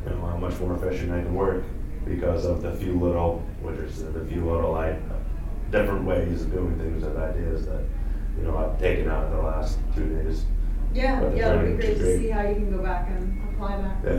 you 0.03 0.11
know, 0.11 0.25
how 0.25 0.37
much 0.37 0.59
more 0.59 0.75
efficient 0.75 1.11
I 1.11 1.21
can 1.21 1.33
work 1.33 1.63
because 2.05 2.45
of 2.45 2.61
the 2.61 2.73
few 2.75 2.93
little, 2.93 3.39
which 3.61 3.77
is 3.79 4.03
the 4.03 4.25
few 4.25 4.45
little, 4.45 4.75
I, 4.75 4.97
different 5.71 6.05
ways 6.05 6.41
of 6.43 6.51
doing 6.51 6.77
things 6.77 7.03
and 7.03 7.17
ideas 7.17 7.65
that, 7.65 7.83
you 8.37 8.43
know, 8.43 8.57
I've 8.57 8.79
taken 8.79 9.09
out 9.09 9.25
of 9.25 9.31
the 9.31 9.41
last 9.41 9.79
two 9.95 10.07
days. 10.23 10.45
Yeah, 10.93 11.21
But 11.21 11.31
the 11.31 11.37
yeah, 11.37 11.53
it'd 11.53 11.77
be 11.77 11.83
training 11.83 11.97
great 11.97 12.05
to 12.05 12.17
see 12.17 12.29
how 12.29 12.41
you 12.41 12.55
can 12.55 12.71
go 12.75 12.83
back 12.83 13.09
and 13.09 13.30
apply 13.61 13.81
that. 13.81 14.15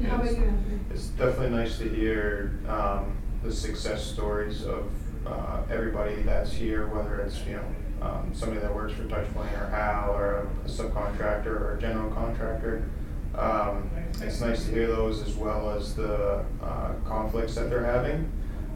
Yeah. 0.00 0.08
How 0.08 0.16
about 0.16 0.36
you, 0.36 0.44
Anthony? 0.44 0.80
It's 0.90 1.06
definitely 1.08 1.50
nice 1.50 1.78
to 1.78 1.88
hear 1.88 2.58
um, 2.68 3.16
the 3.42 3.52
success 3.52 4.04
stories 4.04 4.64
of 4.66 4.90
uh, 5.26 5.62
everybody 5.70 6.22
that's 6.22 6.52
here, 6.52 6.88
whether 6.88 7.20
it's, 7.20 7.40
you 7.46 7.56
know, 7.56 7.64
um, 8.06 8.32
somebody 8.34 8.60
that 8.60 8.74
works 8.74 8.94
for 8.94 9.04
TouchPlan 9.04 9.60
or 9.60 9.70
Hal 9.70 10.14
or 10.14 10.48
a 10.64 10.68
subcontractor 10.68 11.46
or 11.46 11.76
a 11.76 11.80
general 11.80 12.10
contractor. 12.12 12.88
Um, 13.36 13.90
It's 14.20 14.40
nice 14.40 14.64
to 14.64 14.72
hear 14.72 14.88
those 14.88 15.22
as 15.22 15.34
well 15.36 15.70
as 15.70 15.94
the 15.94 16.44
uh, 16.62 16.92
conflicts 17.06 17.54
that 17.54 17.70
they're 17.70 17.84
having, 17.84 18.30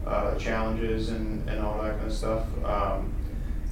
uh, 0.05 0.35
challenges 0.35 1.09
and, 1.09 1.47
and 1.49 1.59
all 1.59 1.81
that 1.81 1.97
kind 1.97 2.07
of 2.07 2.13
stuff. 2.13 2.45
Um, 2.63 3.11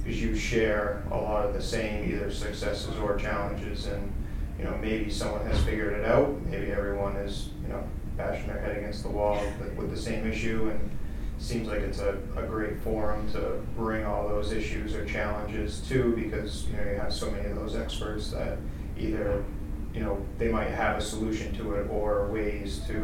Because 0.02 0.20
you 0.20 0.36
share 0.36 1.02
a 1.10 1.16
lot 1.16 1.46
of 1.46 1.54
the 1.54 1.62
same 1.62 2.12
either 2.12 2.30
successes 2.30 2.94
or 2.98 3.16
challenges 3.16 3.86
and, 3.86 4.12
you 4.58 4.64
know, 4.64 4.76
maybe 4.80 5.10
someone 5.10 5.44
has 5.46 5.62
figured 5.64 5.94
it 5.94 6.04
out, 6.04 6.40
maybe 6.46 6.70
everyone 6.70 7.16
is, 7.16 7.50
you 7.62 7.68
know, 7.68 7.82
bashing 8.16 8.46
their 8.46 8.60
head 8.60 8.76
against 8.76 9.02
the 9.02 9.08
wall 9.08 9.40
with, 9.76 9.90
the 9.90 9.96
same 9.96 10.26
issue 10.30 10.70
and 10.70 10.90
seems 11.38 11.68
like 11.68 11.80
it's 11.80 11.98
a, 11.98 12.16
a 12.36 12.42
great 12.42 12.80
forum 12.80 13.30
to 13.32 13.60
bring 13.76 14.04
all 14.04 14.28
those 14.28 14.52
issues 14.52 14.94
or 14.94 15.04
challenges 15.04 15.80
to 15.88 16.14
because, 16.16 16.66
you 16.66 16.76
know, 16.76 16.82
you 16.84 16.96
have 16.96 17.12
so 17.12 17.30
many 17.30 17.48
of 17.48 17.56
those 17.56 17.74
experts 17.74 18.30
that 18.30 18.58
either, 18.98 19.44
you 19.92 20.00
know, 20.00 20.24
they 20.38 20.48
might 20.48 20.68
have 20.68 20.96
a 20.96 21.00
solution 21.00 21.54
to 21.56 21.74
it 21.74 21.88
or 21.90 22.28
ways 22.28 22.80
to, 22.86 22.96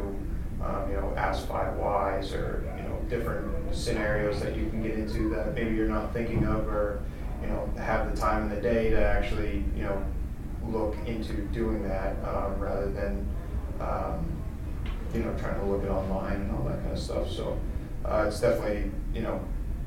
um, 0.63 0.91
you 0.91 0.97
know, 0.97 1.13
ask 1.17 1.47
five 1.49 1.77
whys 1.77 2.33
or, 2.33 2.65
you 2.77 2.83
know, 2.85 2.97
different 3.09 3.75
scenarios 3.75 4.41
that 4.41 4.57
you 4.57 4.69
can 4.71 4.83
get 4.83 4.93
into 4.93 5.29
that 5.31 5.55
maybe 5.55 5.75
you're 5.75 5.89
not 5.89 6.13
thinking 6.13 6.45
of 6.45 6.69
or, 6.69 7.03
you 7.43 7.49
know, 7.49 7.69
have 7.77 8.15
the 8.15 8.21
time 8.21 8.45
in 8.45 8.49
the 8.49 8.61
day 8.61 8.91
to 8.91 9.05
actually, 9.05 9.65
you 9.77 9.83
know, 9.83 10.05
look 10.68 10.96
into 11.07 11.33
doing 11.53 11.83
that, 11.88 12.16
um, 12.25 12.59
rather 12.59 12.90
than, 12.90 13.27
um, 13.81 14.25
you 15.14 15.20
know, 15.20 15.33
trying 15.38 15.59
to 15.61 15.66
look 15.66 15.83
it 15.83 15.88
online 15.90 16.35
and 16.42 16.51
all 16.57 16.64
that 16.64 16.81
kind 16.81 16.92
of 16.92 16.99
stuff, 16.99 17.29
so, 17.31 17.59
uh, 18.05 18.25
it's 18.29 18.40
definitely, 18.40 18.90
you 19.14 19.23
know, 19.23 19.40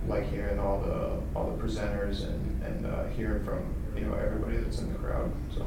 like 0.07 0.29
hearing 0.29 0.59
all 0.59 0.79
the, 0.81 1.19
all 1.35 1.49
the 1.55 1.63
presenters 1.63 2.27
and, 2.27 2.61
and, 2.63 2.85
uh, 2.85 3.05
hearing 3.09 3.43
from, 3.43 3.63
you 3.95 4.01
know, 4.05 4.13
everybody 4.15 4.57
that's 4.57 4.79
in 4.79 4.91
the 4.91 4.99
crowd, 4.99 5.31
so. 5.55 5.65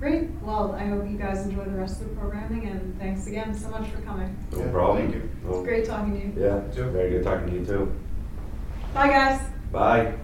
Great, 0.00 0.28
well, 0.42 0.72
I 0.74 0.86
hope 0.86 1.08
you 1.08 1.16
guys 1.16 1.46
enjoy 1.46 1.64
the 1.64 1.70
rest 1.76 2.00
of 2.02 2.10
the 2.10 2.16
programming, 2.16 2.66
and 2.66 2.98
thanks 2.98 3.26
again 3.26 3.54
so 3.54 3.68
much 3.70 3.88
for 3.88 4.00
coming. 4.02 4.36
No 4.52 4.58
Yeah, 4.58 4.70
problem. 4.70 4.98
thank 5.10 5.14
you. 5.14 5.30
It's 5.48 5.62
great 5.62 5.84
talking 5.86 6.12
to 6.12 6.26
you. 6.40 6.44
Yeah, 6.46 6.60
Too. 6.74 6.90
very 6.90 7.10
good 7.10 7.24
talking 7.24 7.46
to 7.48 7.54
you 7.54 7.64
too. 7.64 7.94
Bye, 8.92 9.08
guys. 9.08 9.40
Bye. 9.72 10.14